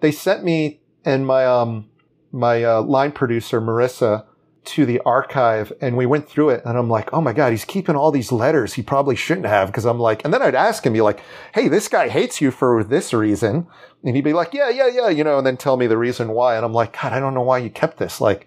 [0.00, 1.88] they sent me and my um
[2.32, 4.24] my uh, line producer Marissa
[4.64, 7.64] to the archive and we went through it and I'm like, oh my God, he's
[7.64, 9.72] keeping all these letters he probably shouldn't have.
[9.72, 11.22] Cause I'm like, and then I'd ask him, be like,
[11.54, 13.66] hey, this guy hates you for this reason.
[14.04, 16.28] And he'd be like, yeah, yeah, yeah, you know, and then tell me the reason
[16.28, 16.56] why.
[16.56, 18.20] And I'm like, God, I don't know why you kept this.
[18.20, 18.46] Like,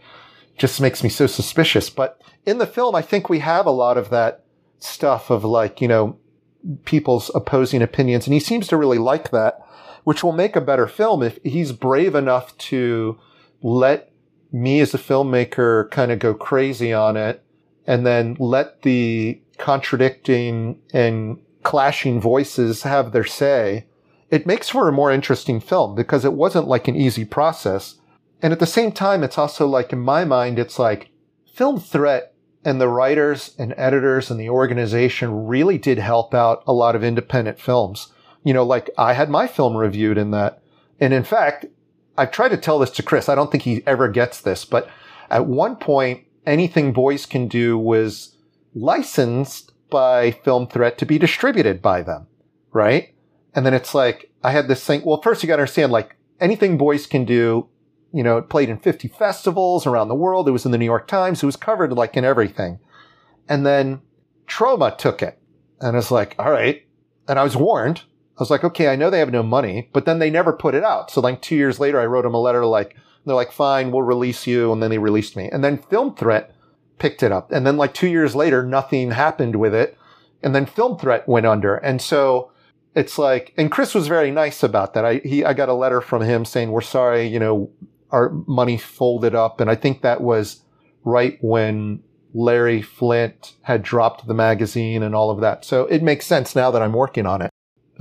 [0.58, 1.90] just makes me so suspicious.
[1.90, 4.44] But in the film, I think we have a lot of that
[4.78, 6.18] stuff of like, you know,
[6.86, 8.28] people's opposing opinions.
[8.28, 9.60] And he seems to really like that
[10.04, 13.20] which will make a better film if he's brave enough to
[13.62, 14.12] let
[14.52, 17.44] me as a filmmaker kind of go crazy on it
[17.88, 23.86] and then let the contradicting and clashing voices have their say.
[24.30, 27.96] It makes for a more interesting film because it wasn't like an easy process.
[28.42, 31.12] And at the same time, it's also like, in my mind, it's like
[31.54, 32.34] film threat
[32.64, 37.04] and the writers and editors and the organization really did help out a lot of
[37.04, 40.62] independent films you know, like I had my film reviewed in that.
[41.00, 41.66] And in fact,
[42.18, 43.30] I've tried to tell this to Chris.
[43.30, 44.90] I don't think he ever gets this, but
[45.30, 48.36] at one point, anything boys can do was
[48.74, 52.28] licensed by Film Threat to be distributed by them,
[52.72, 53.14] right?
[53.54, 55.04] And then it's like, I had this thing.
[55.06, 57.68] Well, first you got to understand, like anything boys can do,
[58.14, 60.48] you know, it played in 50 festivals around the world.
[60.48, 61.44] It was in the New York Times.
[61.44, 62.80] It was covered like in everything.
[63.48, 64.02] And then
[64.48, 65.40] Troma took it
[65.80, 66.86] and it's like, all right.
[67.28, 68.04] And I was warned
[68.42, 70.74] I was like, okay, I know they have no money, but then they never put
[70.74, 71.12] it out.
[71.12, 74.02] So like two years later, I wrote them a letter like, they're like, fine, we'll
[74.02, 74.74] release you.
[74.74, 75.48] And then they released me.
[75.52, 76.56] And then Film Threat
[76.98, 77.52] picked it up.
[77.52, 79.96] And then like two years later, nothing happened with it.
[80.42, 81.76] And then Film Threat went under.
[81.76, 82.52] And so
[82.96, 85.06] it's like, and Chris was very nice about that.
[85.06, 87.70] I, he, I got a letter from him saying, we're sorry, you know,
[88.10, 89.62] our money folded up.
[89.62, 90.64] And I think that was
[91.04, 92.02] right when
[92.34, 95.64] Larry Flynt had dropped the magazine and all of that.
[95.64, 97.51] So it makes sense now that I'm working on it.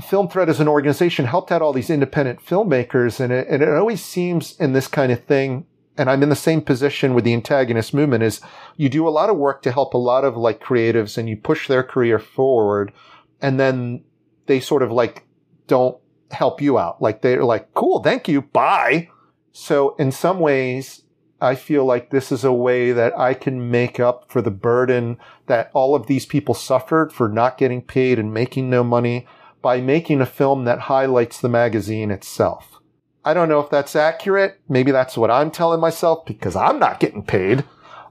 [0.01, 3.69] Film Threat as an organization helped out all these independent filmmakers and it, and it
[3.69, 7.35] always seems in this kind of thing, and I'm in the same position with the
[7.35, 8.41] antagonist movement is
[8.77, 11.37] you do a lot of work to help a lot of like creatives and you
[11.37, 12.93] push their career forward
[13.41, 14.05] and then
[14.47, 15.25] they sort of like
[15.67, 15.99] don't
[16.31, 17.03] help you out.
[17.03, 19.09] Like they're like, cool, thank you, bye.
[19.53, 21.03] So in some ways,
[21.41, 25.19] I feel like this is a way that I can make up for the burden
[25.47, 29.27] that all of these people suffered for not getting paid and making no money
[29.63, 32.81] by making a film that highlights the magazine itself.
[33.25, 34.61] I don't know if that's accurate.
[34.69, 37.65] Maybe that's what I'm telling myself because I'm not getting paid,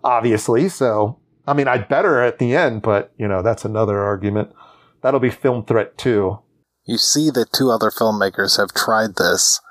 [0.03, 0.69] obviously.
[0.69, 4.53] So, I mean, I'd better at the end, but you know, that's another argument.
[5.01, 6.39] That'll be Film Threat 2.
[6.85, 9.61] You see that two other filmmakers have tried this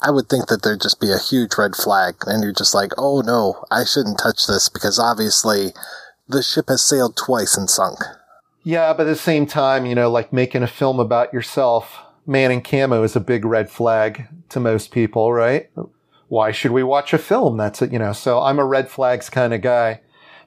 [0.00, 2.92] I would think that there'd just be a huge red flag, and you're just like,
[2.98, 5.72] oh no, I shouldn't touch this because obviously
[6.28, 7.98] the ship has sailed twice and sunk.
[8.66, 12.50] Yeah, but at the same time, you know, like making a film about yourself, man
[12.50, 15.70] in camo is a big red flag to most people, right?
[16.26, 17.58] Why should we watch a film?
[17.58, 20.00] That's it, you know, so I'm a red flags kind of guy.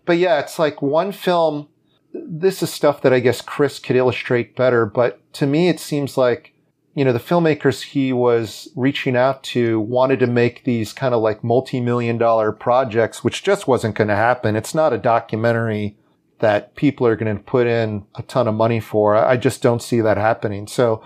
[0.05, 1.69] But yeah, it's like one film.
[2.13, 6.17] This is stuff that I guess Chris could illustrate better, but to me, it seems
[6.17, 6.53] like
[6.95, 11.21] you know, the filmmakers he was reaching out to wanted to make these kind of
[11.21, 14.57] like multi-million dollar projects, which just wasn't going to happen.
[14.57, 15.95] It's not a documentary
[16.39, 19.15] that people are going to put in a ton of money for.
[19.15, 20.67] I just don't see that happening.
[20.67, 21.03] So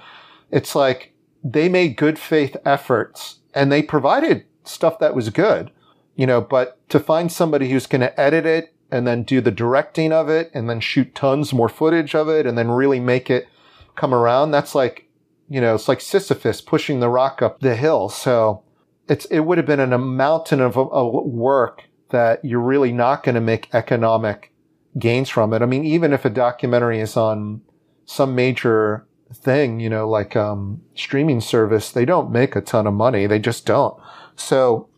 [0.51, 5.71] it's like they made good faith efforts and they provided stuff that was good,
[6.15, 9.51] you know, but to find somebody who's going to edit it and then do the
[9.51, 13.29] directing of it and then shoot tons more footage of it and then really make
[13.29, 13.47] it
[13.95, 15.09] come around, that's like
[15.49, 18.09] you know, it's like Sisyphus pushing the rock up the hill.
[18.09, 18.63] So
[19.07, 23.35] it's, it would have been a mountain of, of work that you're really not going
[23.35, 24.52] to make economic
[24.97, 25.61] gains from it.
[25.61, 27.61] I mean, even if a documentary is on
[28.05, 32.93] some major thing, you know, like, um, streaming service, they don't make a ton of
[32.93, 33.25] money.
[33.25, 33.99] They just don't.
[34.35, 34.89] So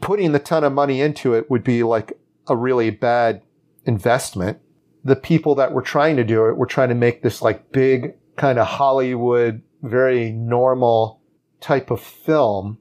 [0.00, 3.42] putting the ton of money into it would be like a really bad
[3.84, 4.58] investment.
[5.04, 8.14] The people that were trying to do it were trying to make this like big
[8.36, 11.20] kind of Hollywood, very normal
[11.60, 12.78] type of film.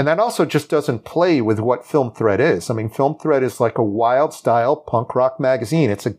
[0.00, 2.70] And that also just doesn't play with what Film Threat is.
[2.70, 5.90] I mean, Film Threat is like a wild style punk rock magazine.
[5.90, 6.14] It's a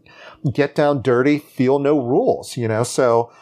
[0.53, 2.83] get down dirty, feel no rules, you know?
[2.83, 3.33] So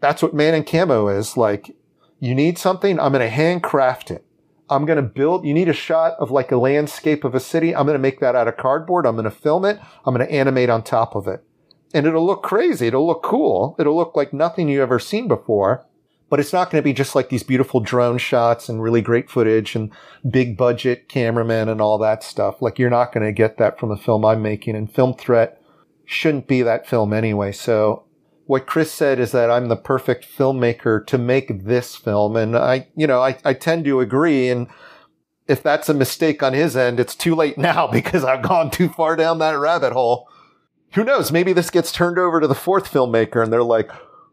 [0.00, 1.38] that's what Man in Camo is.
[1.38, 1.74] Like,
[2.18, 4.22] you need something, I'm going to handcraft it.
[4.68, 7.74] I'm going to build, you need a shot of like a landscape of a city.
[7.74, 9.06] I'm going to make that out of cardboard.
[9.06, 9.80] I'm going to film it.
[10.04, 11.42] I'm going to animate on top of it
[11.92, 12.86] and it'll look crazy.
[12.86, 13.76] It'll look cool.
[13.78, 15.86] It'll look like nothing you've ever seen before,
[16.30, 19.28] but it's not going to be just like these beautiful drone shots and really great
[19.28, 19.92] footage and
[20.30, 22.62] big budget cameramen and all that stuff.
[22.62, 25.60] Like you're not going to get that from a film I'm making and Film Threat
[26.06, 27.52] shouldn't be that film anyway.
[27.52, 28.04] So
[28.46, 32.36] what Chris said is that I'm the perfect filmmaker to make this film.
[32.36, 34.48] And I, you know, I, I tend to agree.
[34.48, 34.68] And
[35.46, 38.88] if that's a mistake on his end, it's too late now because I've gone too
[38.88, 40.28] far down that rabbit hole
[40.92, 41.30] who knows?
[41.30, 43.90] Maybe this gets turned over to the fourth filmmaker and they're like,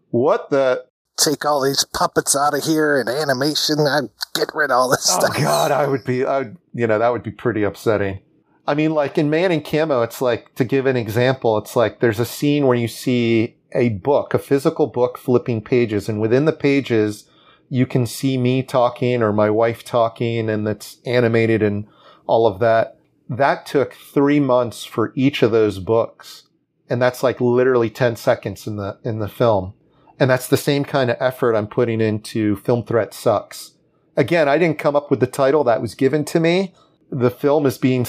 [0.10, 0.86] what the?
[1.17, 3.80] Take all these puppets out of here and animation.
[3.80, 4.01] I
[4.34, 5.38] get rid of all this oh, stuff.
[5.38, 8.19] God, I would be, I would, you know, that would be pretty upsetting.
[8.67, 11.99] I mean, like in Man in Camo, it's like, to give an example, it's like
[11.99, 16.08] there's a scene where you see a book, a physical book flipping pages.
[16.08, 17.30] And within the pages,
[17.69, 21.88] you can see me talking or my wife talking and it's animated and
[22.25, 22.97] all of that.
[23.30, 26.43] That took three months for each of those books
[26.89, 29.73] and that's like literally 10 seconds in the in the film
[30.19, 33.73] and that's the same kind of effort i'm putting into film threat sucks.
[34.15, 36.73] Again i didn't come up with the title that was given to me.
[37.10, 38.06] The film is being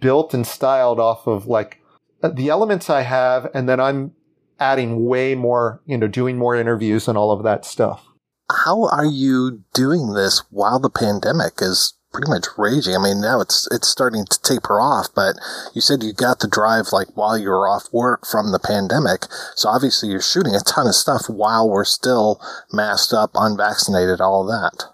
[0.00, 1.80] built and styled off of like
[2.22, 4.12] uh, the elements i have and then i'm
[4.58, 8.06] adding way more you know doing more interviews and all of that stuff.
[8.50, 12.94] How are you doing this while the pandemic is pretty much raging.
[12.94, 15.36] I mean, now it's it's starting to taper off, but
[15.74, 19.26] you said you got the drive like while you were off work from the pandemic.
[19.54, 22.40] So obviously you're shooting a ton of stuff while we're still
[22.72, 24.84] masked up, unvaccinated, all that.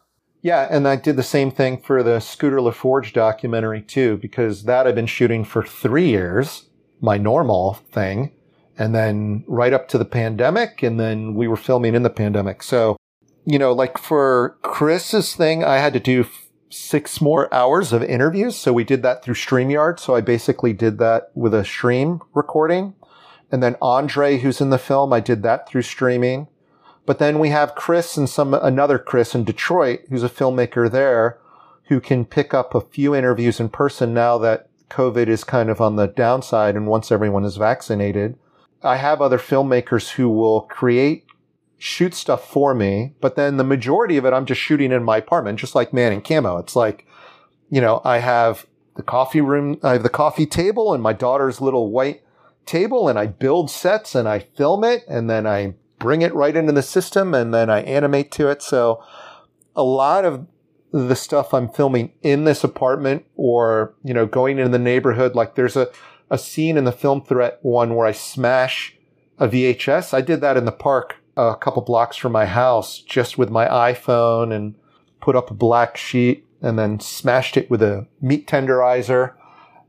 [0.43, 4.87] Yeah, and I did the same thing for the Scooter LaForge documentary too, because that
[4.87, 6.67] I've been shooting for three years,
[7.01, 8.33] my normal thing,
[8.79, 12.63] and then right up to the pandemic, and then we were filming in the pandemic.
[12.63, 12.97] So,
[13.45, 16.25] you know, like for Chris's thing, I had to do
[16.77, 18.57] six more hours of interviews.
[18.57, 19.99] So we did that through StreamYard.
[19.99, 22.95] So I basically did that with a stream recording.
[23.51, 26.49] And then Andre, who's in the film, I did that through streaming.
[27.07, 31.39] But then we have Chris and some, another Chris in Detroit, who's a filmmaker there,
[31.85, 35.81] who can pick up a few interviews in person now that COVID is kind of
[35.81, 38.37] on the downside and once everyone is vaccinated,
[38.83, 41.26] I have other filmmakers who will create,
[41.79, 45.19] shoot stuff for me, but then the majority of it I'm just shooting in my
[45.19, 46.57] apartment, just like Man in Camo.
[46.59, 47.07] It's like,
[47.71, 51.61] you know, I have the coffee room, I have the coffee table and my daughter's
[51.61, 52.23] little white
[52.65, 56.57] table and I build sets and I film it and then I bring it right
[56.57, 58.63] into the system and then I animate to it.
[58.63, 59.03] So
[59.75, 60.47] a lot of
[60.93, 65.55] the stuff I'm filming in this apartment or, you know, going into the neighborhood, like
[65.55, 65.89] there's a,
[66.31, 68.97] a scene in the film threat one where I smash
[69.39, 70.15] a VHS.
[70.15, 73.67] I did that in the park a couple blocks from my house just with my
[73.67, 74.75] iPhone and
[75.21, 79.35] put up a black sheet and then smashed it with a meat tenderizer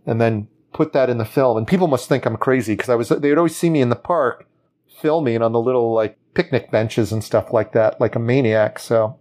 [0.05, 1.57] and then put that in the film.
[1.57, 3.89] And people must think I'm crazy because I was, they would always see me in
[3.89, 4.45] the park
[4.99, 8.79] filming on the little like picnic benches and stuff like that, like a maniac.
[8.79, 9.17] So,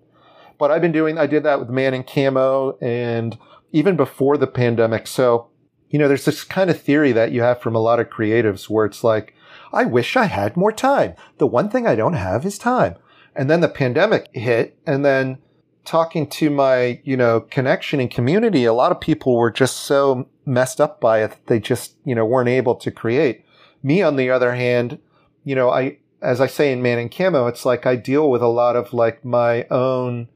[0.59, 3.39] but I've been doing, I did that with Man in Camo and
[3.73, 5.07] even before the pandemic.
[5.07, 5.49] So,
[5.91, 8.69] you know, there's this kind of theory that you have from a lot of creatives
[8.69, 9.35] where it's like,
[9.77, 11.15] I wish I had more time.
[11.37, 12.97] The one thing I don't have is time.
[13.35, 15.39] And then the pandemic hit and then
[15.85, 20.29] talking to my, you know, connection and community, a lot of people were just so
[20.47, 23.45] messed up by it that they just, you know, weren't able to create.
[23.83, 24.99] Me, on the other hand,
[25.45, 28.43] you know, I, as I say in Man in Camo, it's like I deal with
[28.43, 30.29] a lot of like my own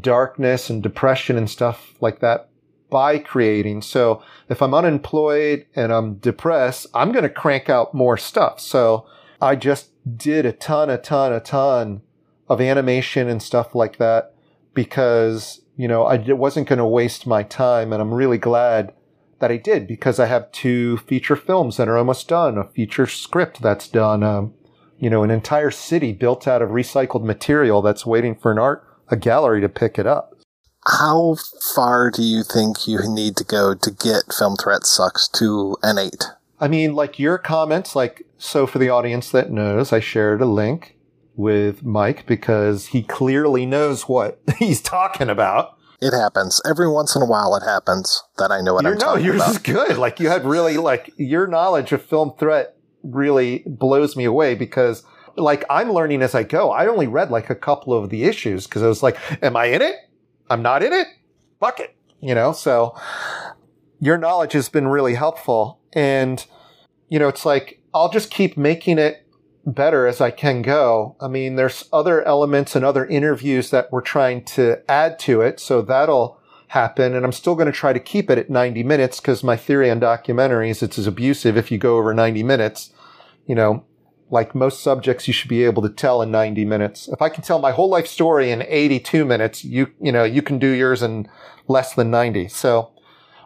[0.00, 2.49] darkness and depression and stuff like that
[2.90, 3.82] by creating.
[3.82, 8.60] So if I'm unemployed and I'm depressed, I'm going to crank out more stuff.
[8.60, 9.06] So
[9.40, 12.02] I just did a ton, a ton, a ton
[12.48, 14.34] of animation and stuff like that
[14.74, 17.92] because, you know, I wasn't going to waste my time.
[17.92, 18.92] And I'm really glad
[19.38, 23.06] that I did because I have two feature films that are almost done, a feature
[23.06, 24.54] script that's done, um,
[24.98, 28.86] you know, an entire city built out of recycled material that's waiting for an art,
[29.08, 30.29] a gallery to pick it up.
[30.86, 31.36] How
[31.74, 35.98] far do you think you need to go to get Film Threat Sucks to an
[35.98, 36.24] 8?
[36.58, 40.46] I mean, like your comments, like, so for the audience that knows, I shared a
[40.46, 40.96] link
[41.36, 45.76] with Mike because he clearly knows what he's talking about.
[46.00, 46.62] It happens.
[46.64, 49.26] Every once in a while it happens that I know what you're, I'm no, talking
[49.26, 49.36] about.
[49.36, 49.98] No, yours is good.
[49.98, 55.02] Like you had really like your knowledge of film threat really blows me away because
[55.36, 56.70] like I'm learning as I go.
[56.70, 59.66] I only read like a couple of the issues because I was like, am I
[59.66, 59.96] in it?
[60.50, 61.06] I'm not in it.
[61.60, 61.96] Fuck it.
[62.20, 62.94] You know, so
[64.00, 65.80] your knowledge has been really helpful.
[65.92, 66.44] And,
[67.08, 69.26] you know, it's like, I'll just keep making it
[69.64, 71.16] better as I can go.
[71.20, 75.60] I mean, there's other elements and other interviews that we're trying to add to it.
[75.60, 76.38] So that'll
[76.68, 77.14] happen.
[77.14, 79.90] And I'm still going to try to keep it at 90 minutes because my theory
[79.90, 82.90] on documentaries, it's as abusive if you go over 90 minutes.
[83.46, 83.84] You know,
[84.30, 87.08] like most subjects, you should be able to tell in 90 minutes.
[87.08, 90.42] If I can tell my whole life story in 82 minutes, you, you know, you
[90.42, 91.28] can do yours in
[91.66, 92.48] less than 90.
[92.48, 92.92] So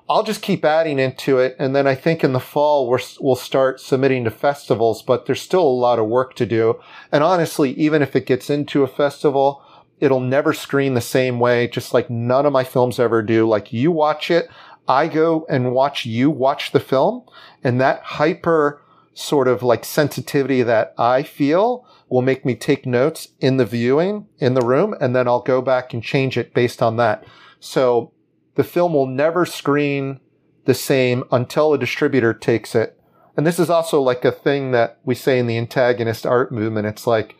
[0.09, 1.57] I'll just keep adding into it.
[1.59, 5.41] And then I think in the fall, we're, we'll start submitting to festivals, but there's
[5.41, 6.80] still a lot of work to do.
[7.11, 9.62] And honestly, even if it gets into a festival,
[10.01, 13.49] it'll never screen the same way, just like none of my films ever do.
[13.49, 14.49] Like you watch it,
[14.87, 17.22] I go and watch you watch the film
[17.62, 18.82] and that hyper
[19.15, 24.27] sort of like sensitivity that I feel will make me take notes in the viewing
[24.39, 24.95] in the room.
[25.01, 27.25] And then I'll go back and change it based on that.
[27.61, 28.12] So
[28.57, 30.21] the film will never screen
[30.65, 32.99] the same until a distributor takes it.
[33.37, 36.87] And this is also like a thing that we say in the antagonist art movement.
[36.87, 37.37] It's like,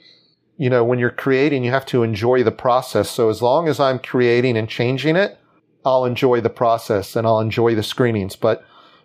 [0.57, 3.11] you know, when you're creating, you have to enjoy the process.
[3.11, 5.39] So as long as I'm creating and changing it,
[5.85, 8.37] I'll enjoy the process and I'll enjoy the screenings.
[8.37, 8.65] But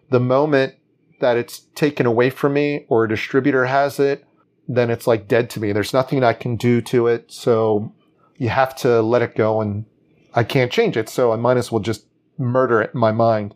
[0.10, 0.76] the moment
[1.20, 4.26] that it's taken away from me or a distributor has it,
[4.68, 5.72] then it's like dead to me.
[5.72, 7.32] There's nothing I can do to it.
[7.32, 7.94] So
[8.38, 9.86] you have to let it go and
[10.34, 11.10] I can't change it.
[11.10, 12.06] So I might as well just
[12.38, 13.56] murder it in my mind.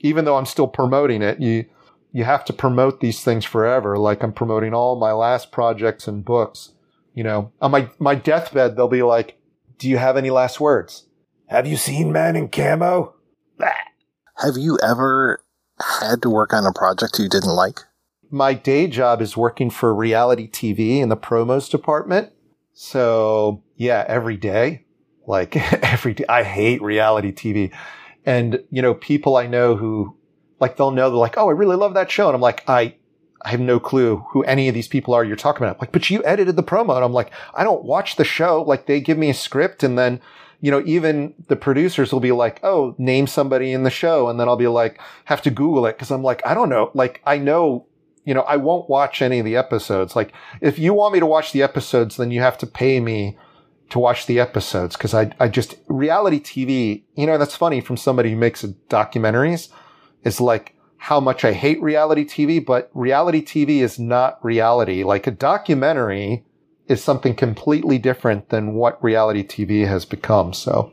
[0.00, 1.66] Even though I'm still promoting it, you,
[2.12, 3.98] you have to promote these things forever.
[3.98, 6.72] Like I'm promoting all my last projects and books.
[7.14, 9.38] You know, on my, my deathbed, they'll be like,
[9.78, 11.06] do you have any last words?
[11.46, 13.14] Have you seen Man in Camo?
[14.38, 15.43] Have you ever
[15.80, 17.80] had to work on a project you didn't like?
[18.30, 22.32] My day job is working for reality TV in the promos department.
[22.72, 24.84] So yeah, every day,
[25.26, 27.72] like every day, I hate reality TV.
[28.26, 30.16] And, you know, people I know who
[30.60, 32.28] like, they'll know they're like, Oh, I really love that show.
[32.28, 32.94] And I'm like, I,
[33.44, 35.76] I have no clue who any of these people are you're talking about.
[35.76, 36.96] I'm like, but you edited the promo.
[36.96, 38.62] And I'm like, I don't watch the show.
[38.62, 40.20] Like they give me a script and then,
[40.64, 44.30] you know, even the producers will be like, Oh, name somebody in the show.
[44.30, 45.98] And then I'll be like, have to Google it.
[45.98, 46.90] Cause I'm like, I don't know.
[46.94, 47.86] Like I know,
[48.24, 50.16] you know, I won't watch any of the episodes.
[50.16, 53.36] Like if you want me to watch the episodes, then you have to pay me
[53.90, 54.96] to watch the episodes.
[54.96, 59.68] Cause I, I just reality TV, you know, that's funny from somebody who makes documentaries
[60.22, 65.04] is like, how much I hate reality TV, but reality TV is not reality.
[65.04, 66.42] Like a documentary
[66.88, 70.52] is something completely different than what reality TV has become.
[70.52, 70.92] So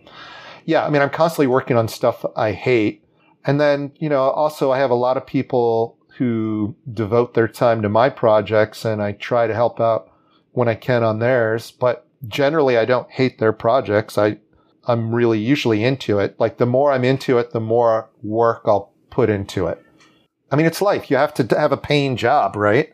[0.66, 3.04] yeah, I mean, I'm constantly working on stuff I hate.
[3.46, 7.82] And then, you know, also I have a lot of people who devote their time
[7.82, 10.12] to my projects and I try to help out
[10.52, 11.72] when I can on theirs.
[11.72, 14.18] But generally, I don't hate their projects.
[14.18, 14.38] I,
[14.86, 16.40] I'm really usually into it.
[16.40, 19.84] Like the more I'm into it, the more work I'll put into it.
[20.52, 21.10] I mean, it's life.
[21.10, 22.94] You have to have a paying job, right?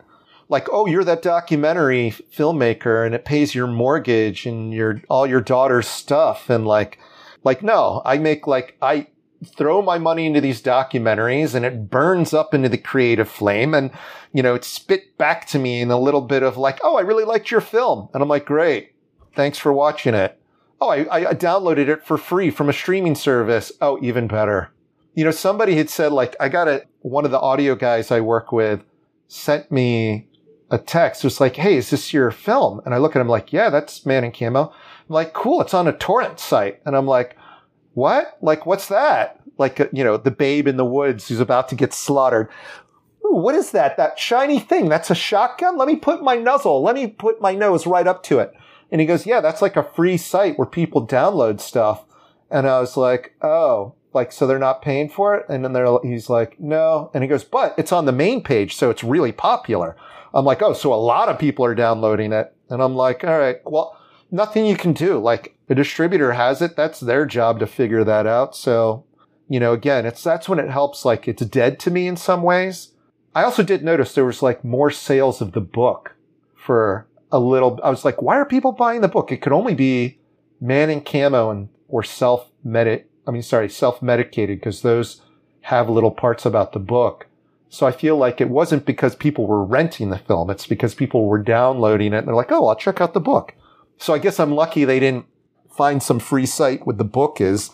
[0.49, 5.41] Like, oh, you're that documentary filmmaker and it pays your mortgage and your, all your
[5.41, 6.49] daughter's stuff.
[6.49, 6.99] And like,
[7.43, 9.07] like, no, I make like, I
[9.45, 13.91] throw my money into these documentaries and it burns up into the creative flame and,
[14.33, 17.01] you know, it's spit back to me in a little bit of like, oh, I
[17.01, 18.09] really liked your film.
[18.13, 18.93] And I'm like, great.
[19.35, 20.39] Thanks for watching it.
[20.79, 23.71] Oh, I, I downloaded it for free from a streaming service.
[23.81, 24.71] Oh, even better.
[25.13, 28.21] You know, somebody had said like, I got a, one of the audio guys I
[28.21, 28.83] work with
[29.27, 30.27] sent me
[30.69, 31.23] a text.
[31.23, 32.81] Was like, Hey, is this your film?
[32.85, 34.71] And I look at him like, yeah, that's Man in Camo.
[35.09, 35.61] I'm like, cool.
[35.61, 36.81] It's on a torrent site.
[36.85, 37.37] And I'm like,
[37.93, 38.37] what?
[38.41, 39.39] Like, what's that?
[39.57, 42.49] Like, uh, you know, the babe in the woods who's about to get slaughtered.
[43.25, 43.97] Ooh, what is that?
[43.97, 44.89] That shiny thing?
[44.89, 45.77] That's a shotgun?
[45.77, 46.81] Let me put my nuzzle.
[46.83, 48.53] Let me put my nose right up to it.
[48.91, 52.05] And he goes, yeah, that's like a free site where people download stuff.
[52.49, 55.45] And I was like, oh, like, so they're not paying for it?
[55.49, 57.11] And then he's like, no.
[57.13, 58.75] And he goes, but it's on the main page.
[58.75, 59.97] So it's really popular.
[60.33, 62.53] I'm like, oh, so a lot of people are downloading it.
[62.69, 63.97] And I'm like, all right, well,
[64.31, 65.19] nothing you can do.
[65.19, 66.75] Like a distributor has it.
[66.75, 68.55] That's their job to figure that out.
[68.55, 69.05] So,
[69.49, 71.05] you know, again, it's, that's when it helps.
[71.05, 72.93] Like it's dead to me in some ways.
[73.33, 76.15] I also did notice there was like more sales of the book
[76.55, 77.79] for a little.
[77.83, 79.31] I was like, why are people buying the book?
[79.31, 80.19] It could only be
[80.59, 83.03] man in camo and, or self medit.
[83.27, 85.21] I mean, sorry, self medicated because those
[85.61, 87.26] have little parts about the book.
[87.69, 90.49] So I feel like it wasn't because people were renting the film.
[90.49, 93.53] It's because people were downloading it and they're like, oh, I'll check out the book.
[93.97, 95.25] So I guess I'm lucky they didn't
[95.77, 97.71] find some free site with the book is.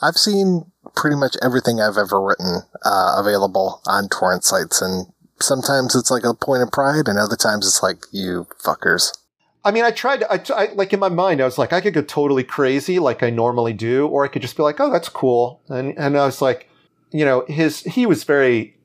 [0.00, 5.06] I've seen pretty much everything I've ever written uh, available on torrent sites, and
[5.40, 9.16] sometimes it's like a point of pride, and other times it's like you fuckers.
[9.64, 10.22] I mean, I tried.
[10.24, 13.24] I, I like in my mind, I was like, I could go totally crazy, like
[13.24, 16.26] I normally do, or I could just be like, oh, that's cool, and and I
[16.26, 16.68] was like,
[17.10, 18.77] you know, his he was very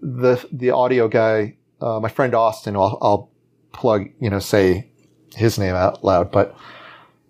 [0.00, 2.76] the the audio guy, uh, my friend Austin.
[2.76, 3.30] I'll, I'll
[3.72, 4.90] plug, you know, say
[5.34, 6.56] his name out loud, but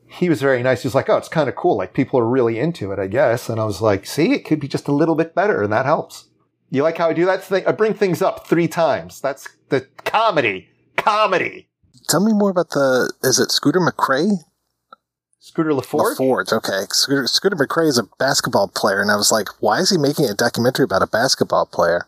[0.07, 0.83] he was very nice.
[0.83, 1.77] He was like, "Oh, it's kind of cool.
[1.77, 4.61] Like people are really into it, I guess." And I was like, "See, it could
[4.61, 6.29] be just a little bit better, and that helps."
[6.71, 7.67] You like how I do that thing?
[7.67, 9.21] I bring things up three times.
[9.21, 10.69] That's the comedy.
[10.97, 11.69] Comedy.
[12.09, 13.13] Tell me more about the.
[13.23, 14.39] Is it Scooter McCrae?
[15.41, 16.17] Scooter LaForge.
[16.17, 16.53] LaForge.
[16.53, 19.97] Okay, Scooter, Scooter McCrae is a basketball player, and I was like, why is he
[19.97, 22.07] making a documentary about a basketball player?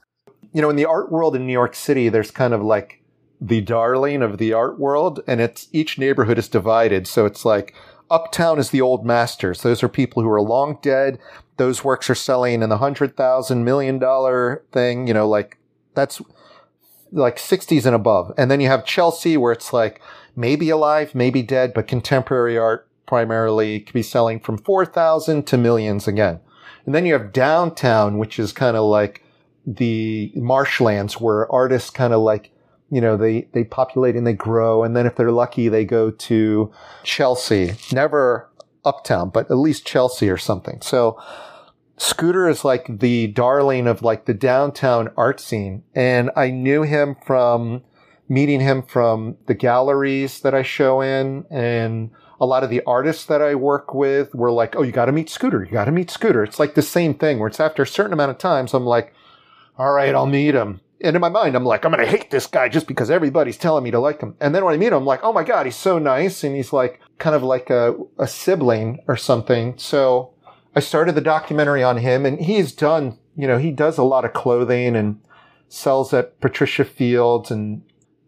[0.53, 3.03] You know, in the art world in New York City, there's kind of like
[3.41, 7.07] the darling of the art world, and it's each neighborhood is divided.
[7.07, 7.75] So it's like
[8.11, 9.63] Uptown is the old masters.
[9.63, 11.19] Those are people who are long dead.
[11.57, 15.59] Those works are selling in the hundred thousand million dollar thing, you know, like
[15.95, 16.21] that's
[17.11, 18.33] like 60s and above.
[18.37, 20.01] And then you have Chelsea where it's like
[20.37, 26.07] maybe alive, maybe dead, but contemporary art primarily could be selling from 4,000 to millions
[26.07, 26.41] again.
[26.85, 29.22] And then you have downtown, which is kind of like
[29.67, 32.53] the marshlands where artists kind of like
[32.93, 34.85] you know, they, they populate and they grow.
[34.85, 36.71] And then if they're lucky, they go to
[37.05, 38.51] Chelsea, never
[38.85, 40.83] uptown, but at least Chelsea or something.
[40.83, 41.19] So
[41.97, 45.85] Scooter is like the darling of like the downtown art scene.
[45.95, 47.83] And I knew him from
[48.29, 52.11] meeting him from the galleries that I show in and
[52.41, 55.13] a lot of the artists that I work with were like, Oh, you got to
[55.13, 55.65] meet Scooter.
[55.65, 56.43] You got to meet Scooter.
[56.43, 59.15] It's like the same thing where it's after a certain amount of times, I'm like,
[59.79, 62.31] all right, I'll meet him and in my mind, I'm like, I'm going to hate
[62.31, 64.37] this guy just because everybody's telling me to like him.
[64.41, 66.45] And then when I meet him, I'm like, oh my God, he's so nice.
[66.45, 69.77] And he's like kind of like a, a sibling or something.
[69.79, 70.35] So
[70.77, 74.25] I started the documentary on him and he's done, you know, he does a lot
[74.25, 75.21] of clothing and
[75.69, 77.83] sells at Patricia Fields and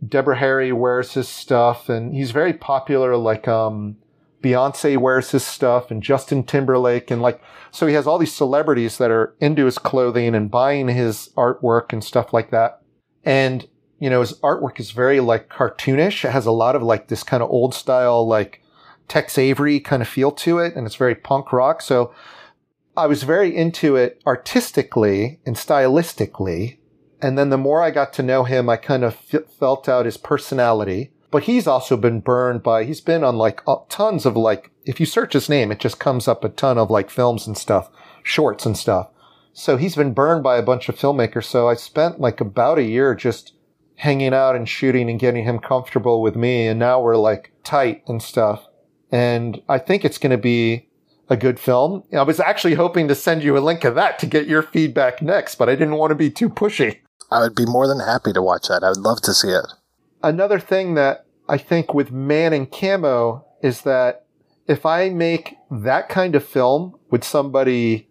[0.06, 3.16] Deborah Harry wears his stuff and he's very popular.
[3.16, 3.96] Like, um,
[4.44, 7.40] Beyonce wears his stuff and Justin Timberlake and like,
[7.70, 11.94] so he has all these celebrities that are into his clothing and buying his artwork
[11.94, 12.82] and stuff like that.
[13.24, 13.66] And,
[13.98, 16.26] you know, his artwork is very like cartoonish.
[16.26, 18.62] It has a lot of like this kind of old style, like
[19.08, 20.76] Tex Avery kind of feel to it.
[20.76, 21.80] And it's very punk rock.
[21.80, 22.14] So
[22.94, 26.76] I was very into it artistically and stylistically.
[27.22, 30.04] And then the more I got to know him, I kind of f- felt out
[30.04, 34.36] his personality but he's also been burned by, he's been on like uh, tons of
[34.36, 37.44] like, if you search his name, it just comes up a ton of like films
[37.44, 37.90] and stuff,
[38.22, 39.08] shorts and stuff.
[39.52, 41.46] So he's been burned by a bunch of filmmakers.
[41.46, 43.52] So I spent like about a year just
[43.96, 46.68] hanging out and shooting and getting him comfortable with me.
[46.68, 48.68] And now we're like tight and stuff.
[49.10, 50.88] And I think it's going to be
[51.28, 52.04] a good film.
[52.16, 55.20] I was actually hoping to send you a link of that to get your feedback
[55.20, 57.00] next, but I didn't want to be too pushy.
[57.28, 58.84] I would be more than happy to watch that.
[58.84, 59.66] I would love to see it.
[60.22, 64.24] Another thing that I think with Man in Camo is that
[64.66, 68.08] if I make that kind of film with somebody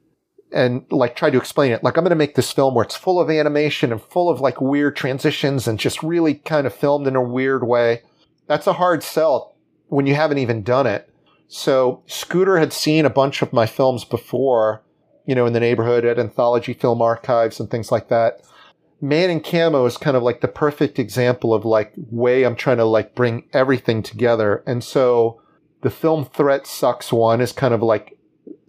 [0.51, 2.95] and like try to explain it, like I'm going to make this film where it's
[2.95, 7.07] full of animation and full of like weird transitions and just really kind of filmed
[7.07, 8.03] in a weird way.
[8.47, 9.55] That's a hard sell
[9.88, 11.09] when you haven't even done it.
[11.47, 14.84] So Scooter had seen a bunch of my films before,
[15.25, 18.41] you know, in the neighborhood at Anthology Film Archives and things like that.
[19.03, 22.77] Man in Camo is kind of like the perfect example of like way I'm trying
[22.77, 24.63] to like bring everything together.
[24.65, 25.41] And so
[25.81, 28.17] the film Threat Sucks one is kind of like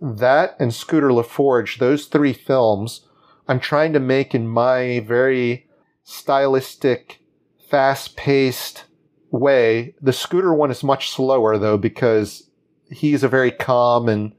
[0.03, 3.07] that and Scooter LaForge, those three films
[3.47, 5.68] I'm trying to make in my very
[6.03, 7.20] stylistic,
[7.70, 8.87] fast paced
[9.30, 9.95] way.
[10.03, 12.51] The Scooter one is much slower though because
[12.91, 14.32] he's a very calm and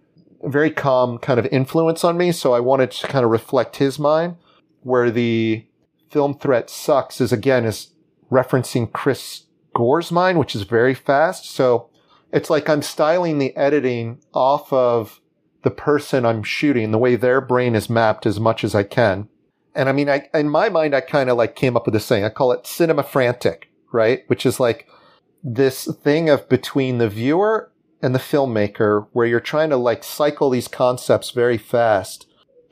[0.44, 2.34] very calm kind of influence on me.
[2.34, 4.36] So I wanted to kind of reflect his mind
[4.82, 5.66] where the
[6.10, 7.94] film threat sucks is again is
[8.32, 9.44] referencing Chris
[9.76, 11.50] Gore's mind, which is very fast.
[11.50, 11.90] So
[12.32, 15.22] it's like I'm styling the editing off of
[15.64, 19.30] the person I'm shooting, the way their brain is mapped as much as I can.
[19.74, 22.08] And I mean, I, in my mind, I kind of like came up with this
[22.08, 22.24] thing.
[22.24, 24.24] I call it cinema frantic, right?
[24.28, 24.88] Which is like
[25.44, 30.50] this thing of between the viewer and the filmmaker where you're trying to like cycle
[30.50, 32.25] these concepts very fast,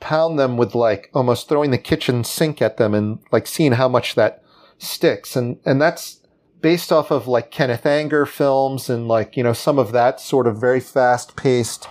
[0.04, 3.88] pound them with like almost throwing the kitchen sink at them and like seeing how
[3.88, 4.42] much that
[4.76, 5.34] sticks.
[5.34, 6.20] And, and that's
[6.60, 10.46] based off of like Kenneth Anger films and like, you know, some of that sort
[10.46, 11.88] of very fast paced,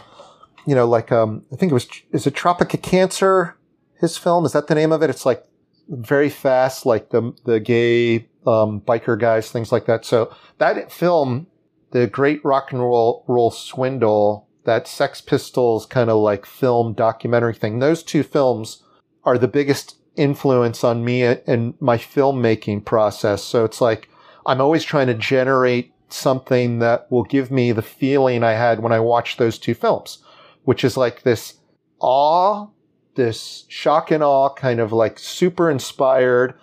[0.68, 3.58] you know, like, um, I think it was, is it Tropic of Cancer?
[4.00, 4.46] His film?
[4.46, 5.10] Is that the name of it?
[5.10, 5.44] It's like
[5.90, 10.06] very fast, like the, the gay, um, biker guys, things like that.
[10.06, 11.48] So that film,
[11.92, 17.54] the great rock and roll, roll swindle, that Sex Pistols kind of like film documentary
[17.54, 17.80] thing.
[17.80, 18.84] Those two films
[19.24, 23.44] are the biggest influence on me and my filmmaking process.
[23.44, 24.10] So it's like,
[24.46, 28.92] I'm always trying to generate something that will give me the feeling I had when
[28.92, 30.20] I watched those two films,
[30.64, 31.56] which is like this
[32.00, 32.68] awe,
[33.16, 36.54] this shock and awe kind of like super inspired,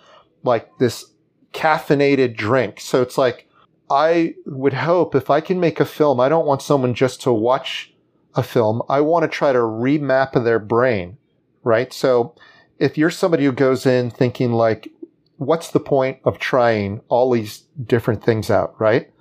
[0.43, 1.05] like this
[1.53, 2.79] caffeinated drink.
[2.79, 3.47] So it's like,
[3.89, 7.33] I would hope if I can make a film, I don't want someone just to
[7.33, 7.90] watch
[8.35, 8.81] a film.
[8.89, 11.17] I want to try to remap their brain,
[11.63, 11.91] right?
[11.91, 12.35] So
[12.79, 14.89] if you're somebody who goes in thinking like,
[15.37, 19.11] what's the point of trying all these different things out, right?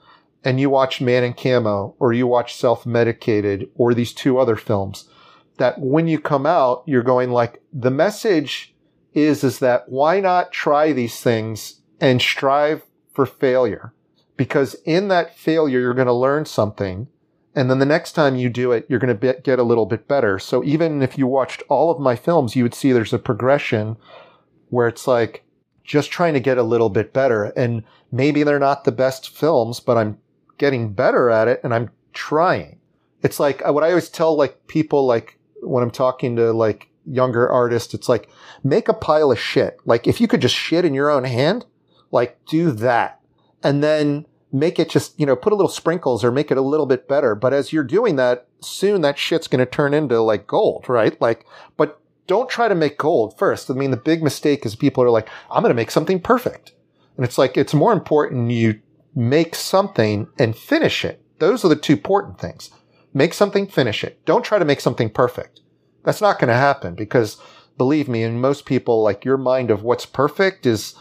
[0.45, 4.57] And you watch Man in Camo or you watch Self Medicated or these two other
[4.57, 5.09] films
[5.59, 8.75] that when you come out, you're going like, the message
[9.13, 12.83] is, is that why not try these things and strive
[13.13, 13.93] for failure?
[14.39, 17.09] Because in that failure, you're going to learn something.
[17.55, 20.07] And then the next time you do it, you're going to get a little bit
[20.07, 20.39] better.
[20.39, 23.97] So even if you watched all of my films, you would see there's a progression
[24.69, 25.45] where it's like
[25.83, 27.47] just trying to get a little bit better.
[27.57, 27.83] And
[28.13, 30.19] maybe they're not the best films, but I'm
[30.59, 32.79] getting better at it and I'm trying.
[33.23, 36.89] It's like uh, what I always tell like people like when I'm talking to like
[37.05, 38.29] younger artists, it's like
[38.63, 39.79] make a pile of shit.
[39.85, 41.67] Like if you could just shit in your own hand,
[42.13, 43.21] like do that.
[43.63, 46.63] And then make it just, you know, put a little sprinkles or make it a
[46.63, 47.35] little bit better.
[47.35, 51.21] But as you're doing that, soon that shit's going to turn into like gold, right?
[51.21, 51.47] Like,
[51.77, 53.71] but don't try to make gold first.
[53.71, 56.73] I mean, the big mistake is people are like, I'm going to make something perfect.
[57.17, 58.81] And it's like, it's more important you
[59.15, 61.23] make something and finish it.
[61.39, 62.71] Those are the two important things.
[63.13, 64.25] Make something, finish it.
[64.25, 65.61] Don't try to make something perfect.
[66.05, 67.41] That's not going to happen because
[67.77, 70.95] believe me, and most people, like your mind of what's perfect is,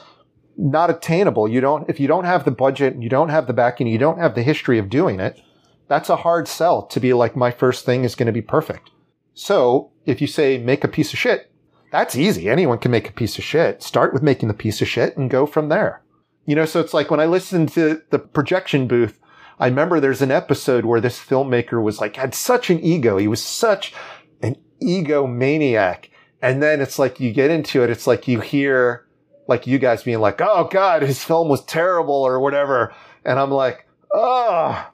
[0.59, 1.47] not attainable.
[1.47, 3.97] You don't, if you don't have the budget and you don't have the backing, you
[3.97, 5.41] don't have the history of doing it,
[5.87, 8.91] that's a hard sell to be like, my first thing is going to be perfect.
[9.33, 11.51] So if you say make a piece of shit,
[11.91, 12.49] that's easy.
[12.49, 13.81] Anyone can make a piece of shit.
[13.81, 16.03] Start with making the piece of shit and go from there.
[16.45, 19.19] You know, so it's like when I listened to the projection booth,
[19.59, 23.17] I remember there's an episode where this filmmaker was like, had such an ego.
[23.17, 23.93] He was such
[24.41, 26.09] an egomaniac.
[26.41, 27.89] And then it's like you get into it.
[27.89, 29.05] It's like you hear
[29.49, 32.93] like you guys being like, oh God, his film was terrible or whatever.
[33.25, 34.87] And I'm like, oh.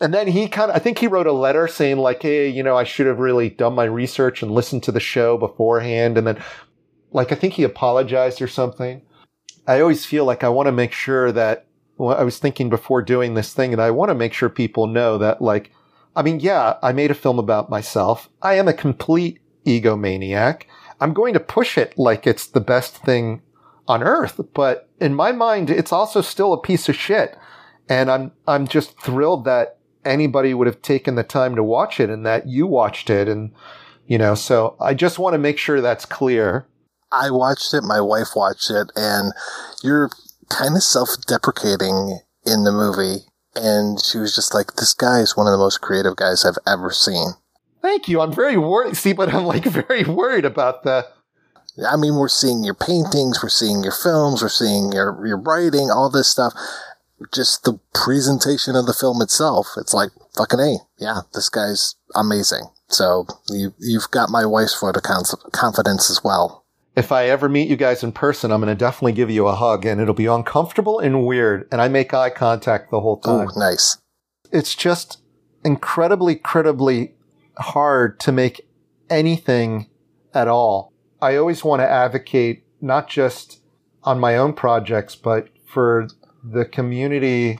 [0.00, 2.62] And then he kind of, I think he wrote a letter saying like, hey, you
[2.62, 6.16] know, I should have really done my research and listened to the show beforehand.
[6.16, 6.42] And then
[7.10, 9.02] like, I think he apologized or something.
[9.66, 11.66] I always feel like I want to make sure that
[11.98, 14.86] well, I was thinking before doing this thing and I want to make sure people
[14.86, 15.72] know that like,
[16.14, 18.30] I mean, yeah, I made a film about myself.
[18.40, 20.62] I am a complete egomaniac.
[21.00, 23.42] I'm going to push it like it's the best thing
[23.88, 24.40] on earth.
[24.54, 27.36] But in my mind, it's also still a piece of shit.
[27.88, 32.10] And I'm, I'm just thrilled that anybody would have taken the time to watch it
[32.10, 33.28] and that you watched it.
[33.28, 33.52] And,
[34.06, 36.66] you know, so I just want to make sure that's clear.
[37.12, 39.32] I watched it, my wife watched it, and
[39.82, 40.10] you're
[40.48, 43.26] kind of self deprecating in the movie.
[43.54, 46.58] And she was just like, this guy is one of the most creative guys I've
[46.66, 47.30] ever seen.
[47.80, 48.20] Thank you.
[48.20, 48.96] I'm very worried.
[48.96, 51.06] See, but I'm like very worried about the.
[51.84, 55.90] I mean, we're seeing your paintings, we're seeing your films, we're seeing your, your writing,
[55.90, 56.52] all this stuff.
[57.32, 59.68] Just the presentation of the film itself.
[59.76, 60.76] It's like, fucking A.
[60.98, 62.64] Yeah, this guy's amazing.
[62.88, 65.02] So you, you've got my wife's vote of
[65.52, 66.64] confidence as well.
[66.94, 69.54] If I ever meet you guys in person, I'm going to definitely give you a
[69.54, 71.68] hug and it'll be uncomfortable and weird.
[71.70, 73.48] And I make eye contact the whole time.
[73.54, 73.98] Oh, nice.
[74.52, 75.20] It's just
[75.64, 77.14] incredibly, incredibly
[77.58, 78.66] hard to make
[79.10, 79.90] anything
[80.32, 80.92] at all.
[81.26, 83.58] I always want to advocate not just
[84.04, 86.06] on my own projects, but for
[86.44, 87.58] the community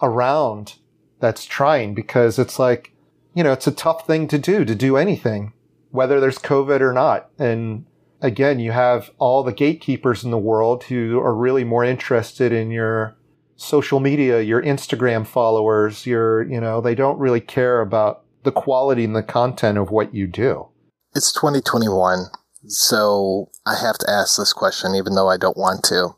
[0.00, 0.76] around
[1.18, 2.92] that's trying because it's like,
[3.34, 5.52] you know, it's a tough thing to do, to do anything,
[5.90, 7.28] whether there's COVID or not.
[7.40, 7.86] And
[8.20, 12.70] again, you have all the gatekeepers in the world who are really more interested in
[12.70, 13.16] your
[13.56, 19.02] social media, your Instagram followers, your, you know, they don't really care about the quality
[19.02, 20.68] and the content of what you do.
[21.16, 22.26] It's 2021,
[22.68, 26.10] so I have to ask this question, even though I don't want to.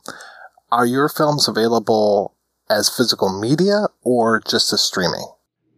[0.72, 2.36] Are your films available
[2.68, 5.26] as physical media or just as streaming?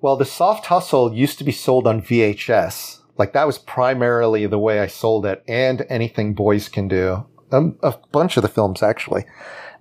[0.01, 2.99] Well, the soft hustle used to be sold on VHS.
[3.17, 7.27] Like that was primarily the way I sold it and anything boys can do.
[7.51, 9.25] Um, a bunch of the films actually.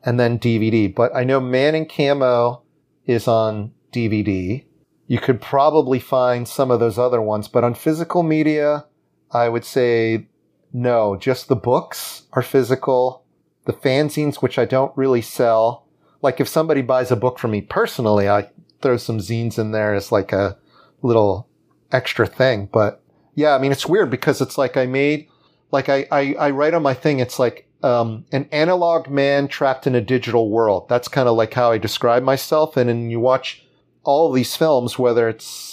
[0.04, 0.94] And then DVD.
[0.94, 2.64] But I know Man in Camo
[3.06, 4.66] is on DVD.
[5.08, 8.86] You could probably find some of those other ones, but on physical media,
[9.32, 10.28] I would say
[10.74, 13.24] no, just the books are physical.
[13.66, 15.88] The fanzines, which I don't really sell.
[16.22, 18.50] Like if somebody buys a book from me personally, I
[18.82, 20.58] throw some zines in there as like a
[21.02, 21.48] little
[21.92, 22.70] extra thing.
[22.72, 23.04] But
[23.36, 25.28] yeah, I mean, it's weird because it's like I made,
[25.72, 29.88] like I, I, I write on my thing, it's like, um, an analog man trapped
[29.88, 30.88] in a digital world.
[30.88, 32.78] That's kind of like how I describe myself.
[32.78, 33.66] And then you watch
[34.04, 35.71] all these films, whether it's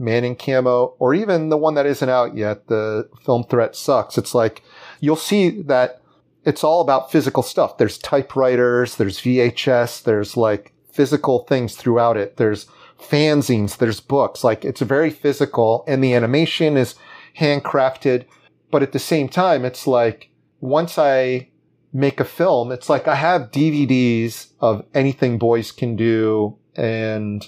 [0.00, 4.18] Man in Camo or even the one that isn't out yet, the film Threat Sucks,
[4.18, 4.62] it's like
[4.98, 6.00] you'll see that
[6.44, 7.78] it's all about physical stuff.
[7.78, 12.36] There's typewriters, there's VHS, there's like physical things throughout it.
[12.36, 12.66] There's
[12.98, 14.42] fanzines, there's books.
[14.42, 16.94] Like it's very physical and the animation is
[17.38, 18.24] handcrafted.
[18.70, 20.30] But at the same time, it's like
[20.60, 21.48] once I
[21.92, 27.46] make a film, it's like I have DVDs of anything boys can do and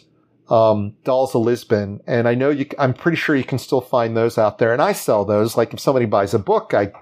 [0.48, 2.00] um, Dolls of Lisbon.
[2.06, 4.72] And I know you, I'm pretty sure you can still find those out there.
[4.72, 5.56] And I sell those.
[5.56, 6.92] Like if somebody buys a book, I,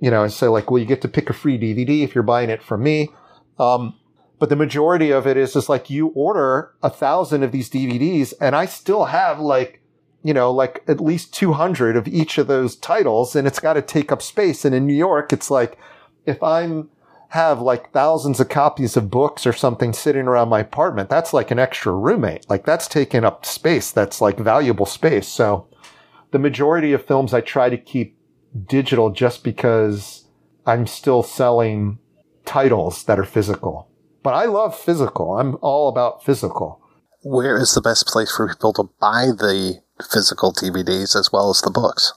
[0.00, 2.24] you know, I say like, well, you get to pick a free DVD if you're
[2.24, 3.10] buying it from me.
[3.58, 3.98] Um,
[4.38, 8.34] but the majority of it is just like you order a thousand of these DVDs
[8.40, 9.80] and I still have like,
[10.22, 13.82] you know, like at least 200 of each of those titles and it's got to
[13.82, 14.64] take up space.
[14.64, 15.78] And in New York, it's like,
[16.26, 16.88] if I'm
[17.34, 21.50] have like thousands of copies of books or something sitting around my apartment, that's like
[21.50, 22.48] an extra roommate.
[22.48, 23.90] Like that's taking up space.
[23.90, 25.26] That's like valuable space.
[25.26, 25.66] So
[26.30, 28.16] the majority of films I try to keep
[28.66, 30.28] digital just because
[30.64, 31.98] I'm still selling
[32.44, 33.90] titles that are physical.
[34.22, 35.36] But I love physical.
[35.36, 36.80] I'm all about physical.
[37.24, 41.62] Where is the best place for people to buy the physical DVDs as well as
[41.62, 42.12] the books?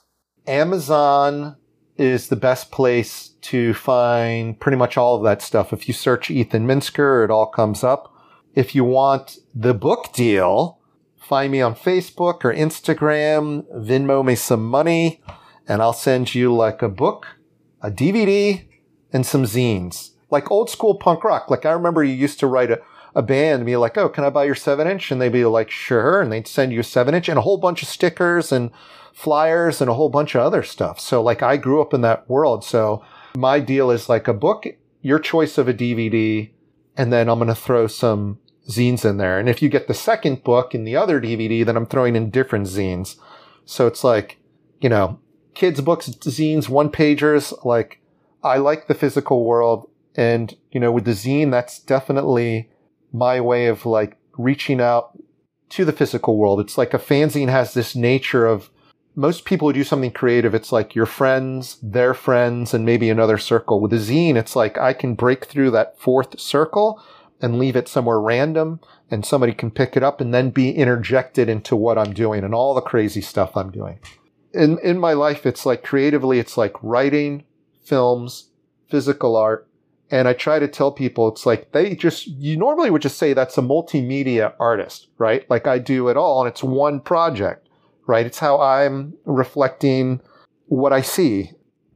[0.46, 1.56] Amazon
[1.98, 5.72] is the best place to find pretty much all of that stuff.
[5.72, 8.14] If you search Ethan Minsker, it all comes up.
[8.56, 10.80] If you want the book deal,
[11.18, 15.22] find me on Facebook or Instagram, Venmo me some money,
[15.68, 17.28] and I'll send you like a book,
[17.82, 18.68] a DVD,
[19.14, 20.12] and some zines.
[20.30, 21.50] Like old school punk rock.
[21.50, 22.82] Like I remember you used to write a,
[23.16, 25.10] a band and be like, oh, can I buy your seven inch?
[25.10, 26.22] And they'd be like, sure.
[26.22, 28.72] And they'd send you a seven inch and a whole bunch of stickers and
[29.14, 31.00] flyers and a whole bunch of other stuff.
[31.00, 32.66] So like I grew up in that world.
[32.66, 33.04] So
[33.36, 34.66] my deal is like a book,
[35.02, 36.52] your choice of a DVD,
[36.96, 39.40] and then I'm going to throw some zines in there.
[39.40, 42.30] And if you get the second book in the other DVD, then I'm throwing in
[42.30, 43.16] different zines.
[43.66, 44.38] So it's like,
[44.82, 45.20] you know,
[45.54, 47.54] kids books, zines, one pagers.
[47.66, 48.02] Like
[48.44, 49.90] I like the physical world.
[50.16, 52.70] And, you know, with the zine, that's definitely
[53.14, 55.18] my way of like reaching out
[55.70, 56.60] to the physical world.
[56.60, 58.70] It's like a fanzine has this nature of
[59.18, 63.40] most people who do something creative, it's like your friends, their friends, and maybe another
[63.40, 63.82] circle.
[63.82, 67.04] With a zine, it's like I can break through that fourth circle
[67.42, 71.50] and leave it somewhere random and somebody can pick it up and then be interjected
[71.50, 74.00] into what I'm doing and all the crazy stuff I'm doing.
[74.54, 77.44] in in my life, it's like creatively, it's like writing,
[77.84, 78.50] films,
[78.88, 79.68] physical art,
[80.12, 83.34] and I try to tell people it's like they just you normally would just say
[83.34, 85.50] that's a multimedia artist, right?
[85.50, 87.67] Like I do it all, and it's one project,
[88.08, 88.26] right?
[88.26, 90.22] It's how I'm reflecting
[90.66, 91.52] what I see,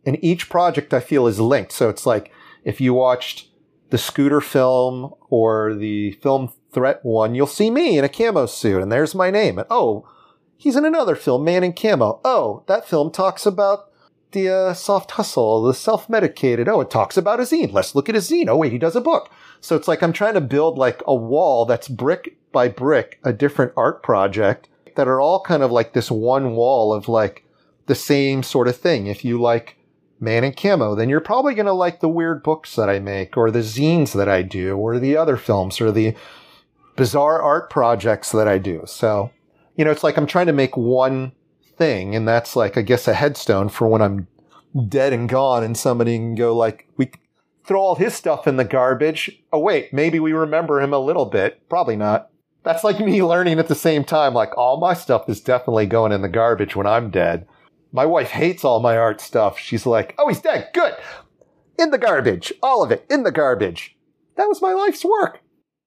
[0.05, 1.71] and each project I feel is linked.
[1.71, 2.31] So it's like
[2.63, 3.47] if you watched
[3.89, 8.81] the scooter film or the film threat one, you'll see me in a camo suit,
[8.81, 9.57] and there's my name.
[9.57, 10.07] And oh,
[10.57, 12.21] he's in another film, Man in Camo.
[12.23, 13.89] Oh, that film talks about
[14.31, 16.69] the uh, soft hustle, the self-medicated.
[16.69, 17.73] Oh, it talks about a zine.
[17.73, 18.47] Let's look at a zine.
[18.47, 19.29] Oh, wait, he does a book.
[19.59, 23.33] So it's like I'm trying to build like a wall that's brick by brick, a
[23.33, 27.45] different art project that are all kind of like this one wall of like
[27.87, 29.07] the same sort of thing.
[29.07, 29.77] If you like
[30.19, 33.35] Man in Camo, then you're probably going to like the weird books that I make
[33.35, 36.15] or the zines that I do or the other films or the
[36.95, 38.83] bizarre art projects that I do.
[38.85, 39.31] So,
[39.75, 41.31] you know, it's like I'm trying to make one
[41.77, 44.27] thing and that's like, I guess a headstone for when I'm
[44.87, 47.11] dead and gone and somebody can go like, we
[47.63, 49.41] throw all his stuff in the garbage.
[49.51, 51.67] Oh, wait, maybe we remember him a little bit.
[51.69, 52.30] Probably not.
[52.63, 56.11] That's like me learning at the same time, like all my stuff is definitely going
[56.11, 57.47] in the garbage when I'm dead.
[57.91, 59.57] My wife hates all my art stuff.
[59.57, 60.69] She's like, oh, he's dead.
[60.73, 60.93] Good.
[61.77, 62.53] In the garbage.
[62.61, 63.97] All of it in the garbage.
[64.37, 65.41] That was my life's work.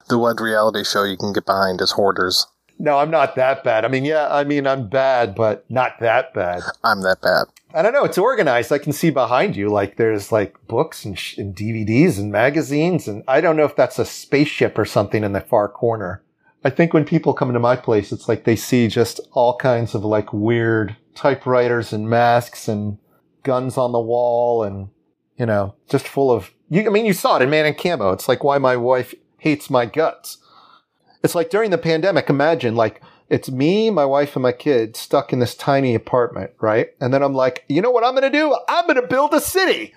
[0.07, 2.45] The one reality show you can get behind is Hoarders.
[2.77, 3.85] No, I'm not that bad.
[3.85, 6.61] I mean, yeah, I mean, I'm bad, but not that bad.
[6.83, 7.45] I'm that bad.
[7.73, 8.03] I don't know.
[8.03, 8.71] It's organized.
[8.71, 9.69] I can see behind you.
[9.69, 13.07] Like there's like books and, sh- and DVDs and magazines.
[13.07, 16.21] And I don't know if that's a spaceship or something in the far corner.
[16.65, 19.93] I think when people come into my place, it's like they see just all kinds
[19.93, 22.97] of like weird typewriters and masks and
[23.43, 24.89] guns on the wall and,
[25.37, 28.13] you know, just full of, you, I mean, you saw it in Man in Camo.
[28.13, 30.39] It's like why my wife hates my guts.
[31.23, 32.99] It's like during the pandemic, imagine like
[33.29, 36.89] it's me, my wife, and my kids stuck in this tiny apartment, right?
[36.99, 38.57] And then I'm like, you know what I'm going to do?
[38.67, 39.93] I'm going to build a city.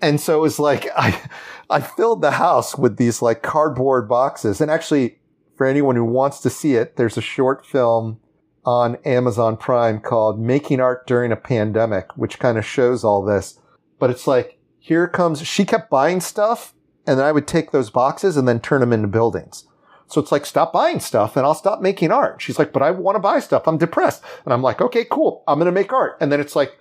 [0.00, 1.20] And so it was like, I,
[1.68, 4.60] I filled the house with these like cardboard boxes.
[4.60, 5.18] And actually,
[5.56, 8.20] for anyone who wants to see it, there's a short film
[8.64, 13.60] on Amazon Prime called Making Art During a Pandemic, which kind of shows all this.
[13.98, 16.74] But it's like, here comes, she kept buying stuff
[17.06, 19.66] and then I would take those boxes and then turn them into buildings.
[20.06, 22.40] So it's like, stop buying stuff and I'll stop making art.
[22.42, 23.66] She's like, but I want to buy stuff.
[23.66, 24.22] I'm depressed.
[24.44, 25.42] And I'm like, okay, cool.
[25.46, 26.16] I'm going to make art.
[26.20, 26.78] And then it's like,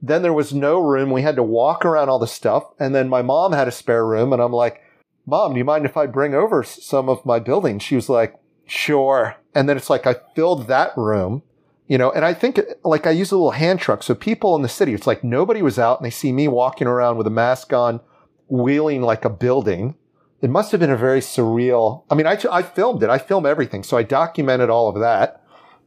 [0.00, 1.10] then there was no room.
[1.10, 2.64] We had to walk around all the stuff.
[2.78, 4.32] And then my mom had a spare room.
[4.32, 4.82] And I'm like,
[5.26, 7.78] mom, do you mind if I bring over some of my building?
[7.78, 8.34] She was like,
[8.66, 9.36] sure.
[9.54, 11.42] And then it's like, I filled that room,
[11.86, 14.02] you know, and I think like I use a little hand truck.
[14.02, 16.86] So people in the city, it's like nobody was out and they see me walking
[16.86, 18.00] around with a mask on,
[18.48, 19.96] wheeling like a building
[20.42, 22.02] it must have been a very surreal.
[22.10, 23.08] I mean, I, I filmed it.
[23.08, 23.84] I film everything.
[23.84, 25.40] So I documented all of that.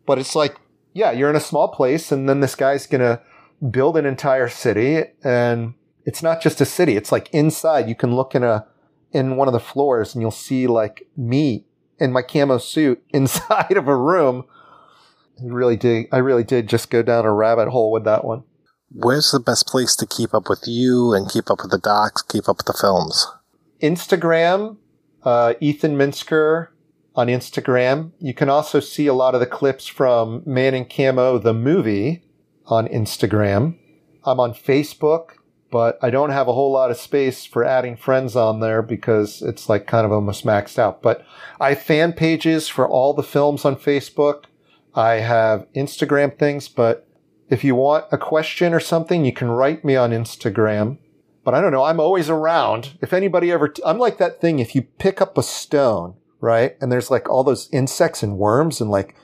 [0.05, 0.55] But it's like,
[0.93, 3.21] yeah, you're in a small place and then this guy's going to
[3.69, 5.03] build an entire city.
[5.25, 5.73] And
[6.05, 6.95] it's not just a city.
[6.95, 8.65] It's like inside you can look in a,
[9.15, 11.65] in one of the floors and you'll see like me
[11.97, 14.43] in my camo suit inside of a room.
[15.39, 16.07] I really did.
[16.11, 18.43] I really did just go down a rabbit hole with that one.
[18.91, 22.21] Where's the best place to keep up with you and keep up with the docs,
[22.21, 23.27] keep up with the films?
[23.81, 24.77] Instagram,
[25.23, 26.67] uh, Ethan Minsker
[27.15, 28.11] on Instagram.
[28.19, 32.23] You can also see a lot of the clips from Man in Camo, the movie,
[32.67, 33.77] on Instagram.
[34.23, 35.34] I'm on Facebook,
[35.75, 39.41] but I don't have a whole lot of space for adding friends on there because
[39.41, 41.01] it's like kind of almost maxed out.
[41.01, 41.25] But
[41.59, 44.45] I have fan pages for all the films on Facebook.
[44.93, 47.05] I have Instagram things, but
[47.49, 50.99] if you want a question or something, you can write me on Instagram
[51.43, 51.83] but I don't know.
[51.83, 52.97] I'm always around.
[53.01, 54.59] If anybody ever, i am like that thing.
[54.59, 56.75] If you pick up a stone, right?
[56.81, 59.15] And there's like all those insects and worms and like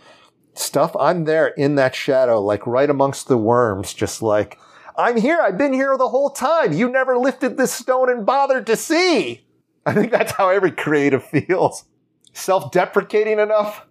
[0.53, 0.95] stuff.
[0.99, 4.59] I'm there in that shadow, like right amongst the worms, just like,
[4.97, 5.39] I'm here.
[5.41, 6.73] I've been here the whole time.
[6.73, 9.45] You never lifted this stone and bothered to see.
[9.85, 11.85] I think that's how every creative feels.
[12.33, 13.85] Self-deprecating enough.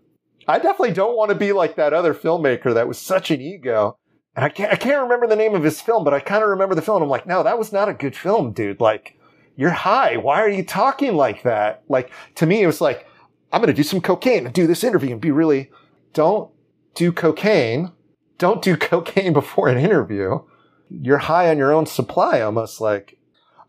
[0.49, 3.99] I definitely don't want to be like that other filmmaker that was such an ego.
[4.37, 6.51] And I can't, I can't remember the name of his film, but I kind of
[6.51, 7.03] remember the film.
[7.03, 8.81] I'm like, no, that was not a good film, dude.
[8.81, 9.19] Like,
[9.57, 10.17] you're high.
[10.17, 11.83] Why are you talking like that?
[11.89, 13.07] Like, to me, it was like,
[13.53, 15.71] I'm going to do some cocaine and do this interview and be really,
[16.13, 16.51] don't
[16.95, 17.93] do cocaine.
[18.39, 20.39] Don't do cocaine before an interview.
[20.91, 23.19] You're high on your own supply, almost like,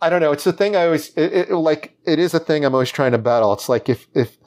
[0.02, 0.32] I don't know.
[0.32, 3.12] It's a thing I always, it, it, like, it is a thing I'm always trying
[3.12, 3.54] to battle.
[3.54, 4.38] It's like if, if,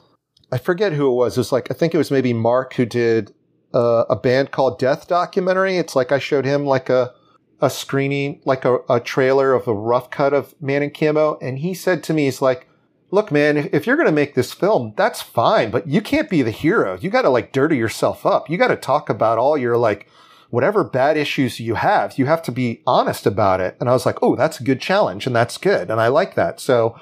[0.51, 1.37] I forget who it was.
[1.37, 3.33] It was like, I think it was maybe Mark who did
[3.73, 5.77] uh, a band called Death documentary.
[5.77, 7.13] It's like I showed him like a
[7.61, 11.59] a screening, like a, a trailer of a rough cut of Man in Camo, and
[11.59, 12.67] he said to me, "He's like,
[13.11, 16.29] look, man, if, if you're going to make this film, that's fine, but you can't
[16.29, 16.97] be the hero.
[16.99, 18.49] You got to like dirty yourself up.
[18.49, 20.07] You got to talk about all your like
[20.49, 23.75] whatever bad issues you have, you have to be honest about it.
[23.79, 25.89] And I was like, oh, that's a good challenge and that's good.
[25.89, 26.59] And I like that.
[26.59, 26.99] So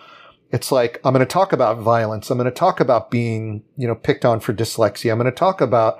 [0.52, 2.30] it's like, I'm going to talk about violence.
[2.30, 5.12] I'm going to talk about being, you know, picked on for dyslexia.
[5.12, 6.00] I'm going to talk about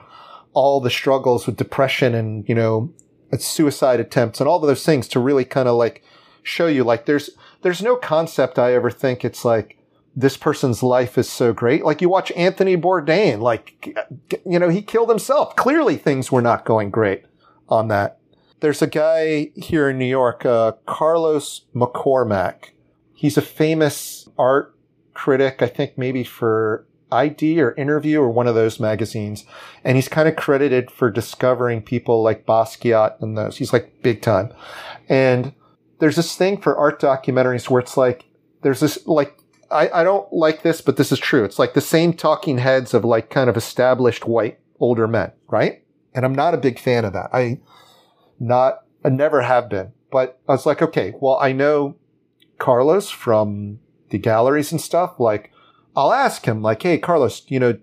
[0.54, 2.94] all the struggles with depression and, you know,
[3.40, 6.04] suicide attempts and all of those things to really kind of like
[6.44, 7.32] show you like there's,
[7.64, 9.78] there's no concept I ever think it's like,
[10.16, 11.84] this person's life is so great.
[11.84, 13.98] Like you watch Anthony Bourdain, like,
[14.46, 15.56] you know, he killed himself.
[15.56, 17.24] Clearly things were not going great
[17.74, 18.20] on that.
[18.60, 22.70] There's a guy here in New York, uh, Carlos McCormick.
[23.14, 24.76] He's a famous art
[25.14, 29.46] critic, I think maybe for ID or Interview or one of those magazines.
[29.84, 33.58] And he's kind of credited for discovering people like Basquiat and those.
[33.58, 34.54] He's like big time.
[35.10, 35.54] And
[36.00, 38.26] there's this thing for art documentaries where it's like,
[38.62, 39.38] there's this like
[39.70, 41.44] I, I don't like this, but this is true.
[41.44, 45.83] It's like the same talking heads of like kind of established white older men, right?
[46.14, 47.30] And I'm not a big fan of that.
[47.34, 47.60] I
[48.40, 51.96] not, I never have been, but I was like, okay, well, I know
[52.60, 55.20] Carlos from the galleries and stuff.
[55.20, 55.52] Like
[55.96, 57.78] I'll ask him like, Hey, Carlos, you know,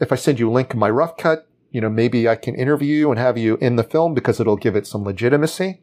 [0.00, 2.54] if I send you a link in my rough cut, you know, maybe I can
[2.54, 5.80] interview you and have you in the film because it'll give it some legitimacy.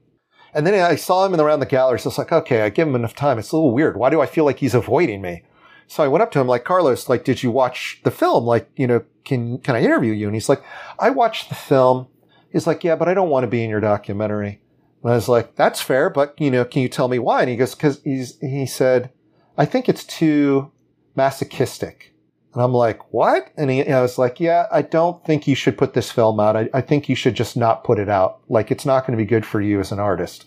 [0.53, 2.05] And then I saw him in around the galleries.
[2.05, 3.39] I was like, okay, I give him enough time.
[3.39, 3.97] It's a little weird.
[3.97, 5.43] Why do I feel like he's avoiding me?
[5.87, 8.45] So I went up to him like, Carlos, like, did you watch the film?
[8.45, 10.27] Like, you know, can, can I interview you?
[10.27, 10.63] And he's like,
[10.99, 12.07] I watched the film.
[12.51, 14.61] He's like, yeah, but I don't want to be in your documentary.
[15.03, 17.41] And I was like, that's fair, but you know, can you tell me why?
[17.41, 19.11] And he goes, cause he's, he said,
[19.57, 20.71] I think it's too
[21.15, 22.13] masochistic.
[22.53, 23.51] And I'm like, what?
[23.57, 26.39] And he, and I was like, yeah, I don't think you should put this film
[26.39, 26.55] out.
[26.55, 28.41] I, I think you should just not put it out.
[28.47, 30.45] Like, it's not going to be good for you as an artist.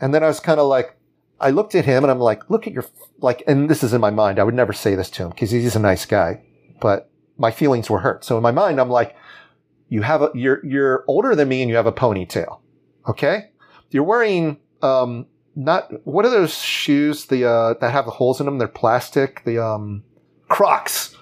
[0.00, 0.96] And then I was kind of like,
[1.44, 2.86] I looked at him and I'm like, look at your,
[3.18, 4.38] like, and this is in my mind.
[4.38, 6.42] I would never say this to him because he's a nice guy,
[6.80, 8.24] but my feelings were hurt.
[8.24, 9.14] So in my mind, I'm like,
[9.90, 12.60] you have a, you're, you're older than me and you have a ponytail.
[13.06, 13.50] Okay.
[13.90, 18.46] You're wearing, um, not, what are those shoes, the, uh, that have the holes in
[18.46, 18.56] them?
[18.56, 20.02] They're plastic, the, um,
[20.48, 21.14] Crocs.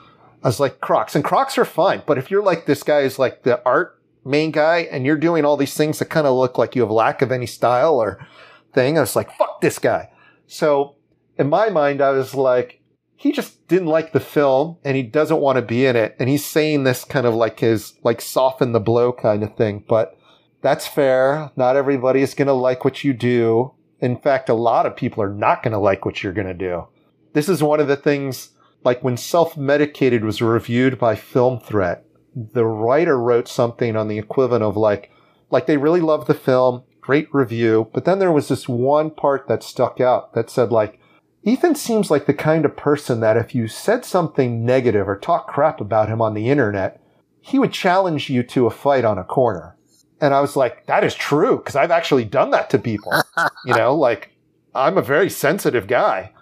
[0.45, 1.17] I was like, Crocs.
[1.17, 2.05] And Crocs are fine.
[2.07, 5.45] But if you're like, this guy is like the art main guy and you're doing
[5.45, 8.25] all these things that kind of look like you have lack of any style or
[8.73, 10.11] thing, I was like, fuck this guy.
[10.53, 10.97] So
[11.39, 12.83] in my mind, I was like,
[13.17, 16.15] he just didn't like the film and he doesn't want to be in it.
[16.19, 19.83] And he's saying this kind of like his, like soften the blow kind of thing.
[19.89, 20.15] But
[20.61, 21.51] that's fair.
[21.57, 23.73] Not everybody is going to like what you do.
[24.01, 26.55] In fact, a lot of people are not going to like what you're going to
[26.55, 26.87] do.
[27.33, 28.51] This is one of the things,
[28.85, 32.05] like when self-medicated was reviewed by Film Threat,
[32.37, 35.11] the writer wrote something on the equivalent of like,
[35.51, 39.49] like they really loved the film, great review, but then there was this one part
[39.49, 40.99] that stuck out that said like,
[41.45, 45.49] Ethan seems like the kind of person that if you said something negative or talk
[45.49, 47.03] crap about him on the internet,
[47.41, 49.77] he would challenge you to a fight on a corner.
[50.21, 53.13] And I was like, that is true, because I've actually done that to people.
[53.67, 54.31] you know, like
[54.73, 56.33] I'm a very sensitive guy.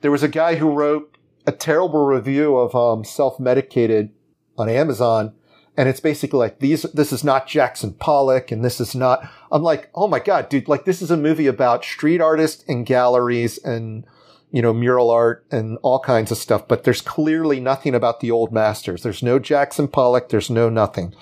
[0.00, 1.16] There was a guy who wrote
[1.46, 4.10] a terrible review of um, self-medicated
[4.58, 5.34] on Amazon.
[5.78, 9.62] And it's basically like these, this is not Jackson Pollock and this is not, I'm
[9.62, 13.58] like, oh my God, dude, like this is a movie about street artists and galleries
[13.58, 14.04] and,
[14.50, 18.32] you know, mural art and all kinds of stuff, but there's clearly nothing about the
[18.32, 19.04] old masters.
[19.04, 20.30] There's no Jackson Pollock.
[20.30, 21.14] There's no nothing.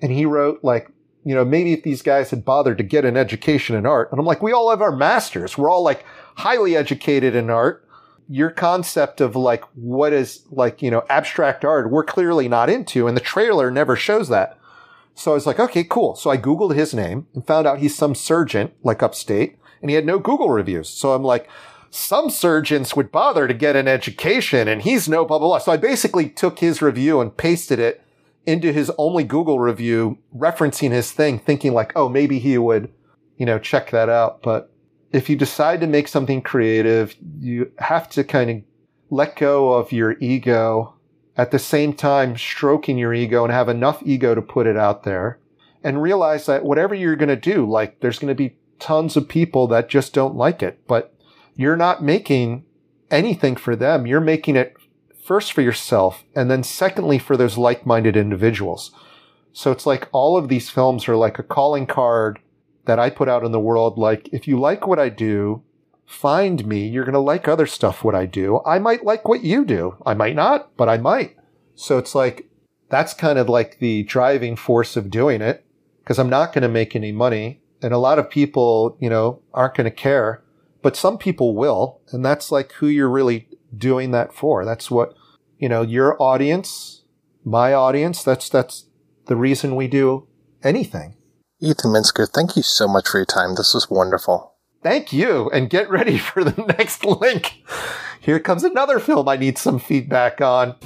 [0.00, 0.92] And he wrote like,
[1.24, 4.12] you know, maybe if these guys had bothered to get an education in art.
[4.12, 5.58] And I'm like, we all have our masters.
[5.58, 6.04] We're all like
[6.36, 7.83] highly educated in art.
[8.28, 13.06] Your concept of like what is like, you know, abstract art, we're clearly not into.
[13.06, 14.58] And the trailer never shows that.
[15.14, 16.16] So I was like, okay, cool.
[16.16, 19.94] So I Googled his name and found out he's some surgeon, like upstate, and he
[19.94, 20.88] had no Google reviews.
[20.88, 21.48] So I'm like,
[21.90, 25.58] some surgeons would bother to get an education and he's no blah, blah, blah.
[25.58, 28.02] So I basically took his review and pasted it
[28.46, 32.92] into his only Google review, referencing his thing, thinking like, oh, maybe he would,
[33.38, 34.42] you know, check that out.
[34.42, 34.73] But
[35.14, 38.56] if you decide to make something creative, you have to kind of
[39.10, 40.94] let go of your ego
[41.36, 45.04] at the same time stroking your ego and have enough ego to put it out
[45.04, 45.38] there
[45.84, 49.28] and realize that whatever you're going to do, like there's going to be tons of
[49.28, 51.14] people that just don't like it, but
[51.54, 52.64] you're not making
[53.08, 54.08] anything for them.
[54.08, 54.74] You're making it
[55.24, 58.90] first for yourself and then secondly for those like-minded individuals.
[59.52, 62.40] So it's like all of these films are like a calling card
[62.86, 63.98] that I put out in the world.
[63.98, 65.62] Like, if you like what I do,
[66.06, 66.86] find me.
[66.86, 68.60] You're going to like other stuff what I do.
[68.66, 69.96] I might like what you do.
[70.04, 71.36] I might not, but I might.
[71.74, 72.48] So it's like,
[72.90, 75.64] that's kind of like the driving force of doing it
[76.00, 77.62] because I'm not going to make any money.
[77.82, 80.42] And a lot of people, you know, aren't going to care,
[80.82, 82.00] but some people will.
[82.12, 84.64] And that's like who you're really doing that for.
[84.64, 85.14] That's what,
[85.58, 87.02] you know, your audience,
[87.44, 88.86] my audience, that's, that's
[89.26, 90.26] the reason we do
[90.62, 91.16] anything.
[91.60, 93.54] Ethan Minsker, thank you so much for your time.
[93.54, 94.54] This was wonderful.
[94.82, 97.62] Thank you, and get ready for the next link.
[98.20, 100.76] Here comes another film I need some feedback on.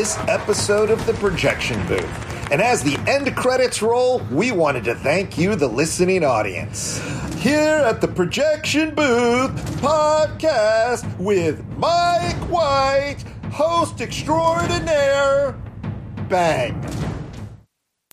[0.00, 2.50] This episode of the Projection Booth.
[2.50, 6.98] And as the end credits roll, we wanted to thank you, the listening audience.
[7.36, 9.50] Here at the Projection Booth
[9.82, 13.22] podcast with Mike White,
[13.52, 15.54] host extraordinaire.
[16.30, 16.80] Bang.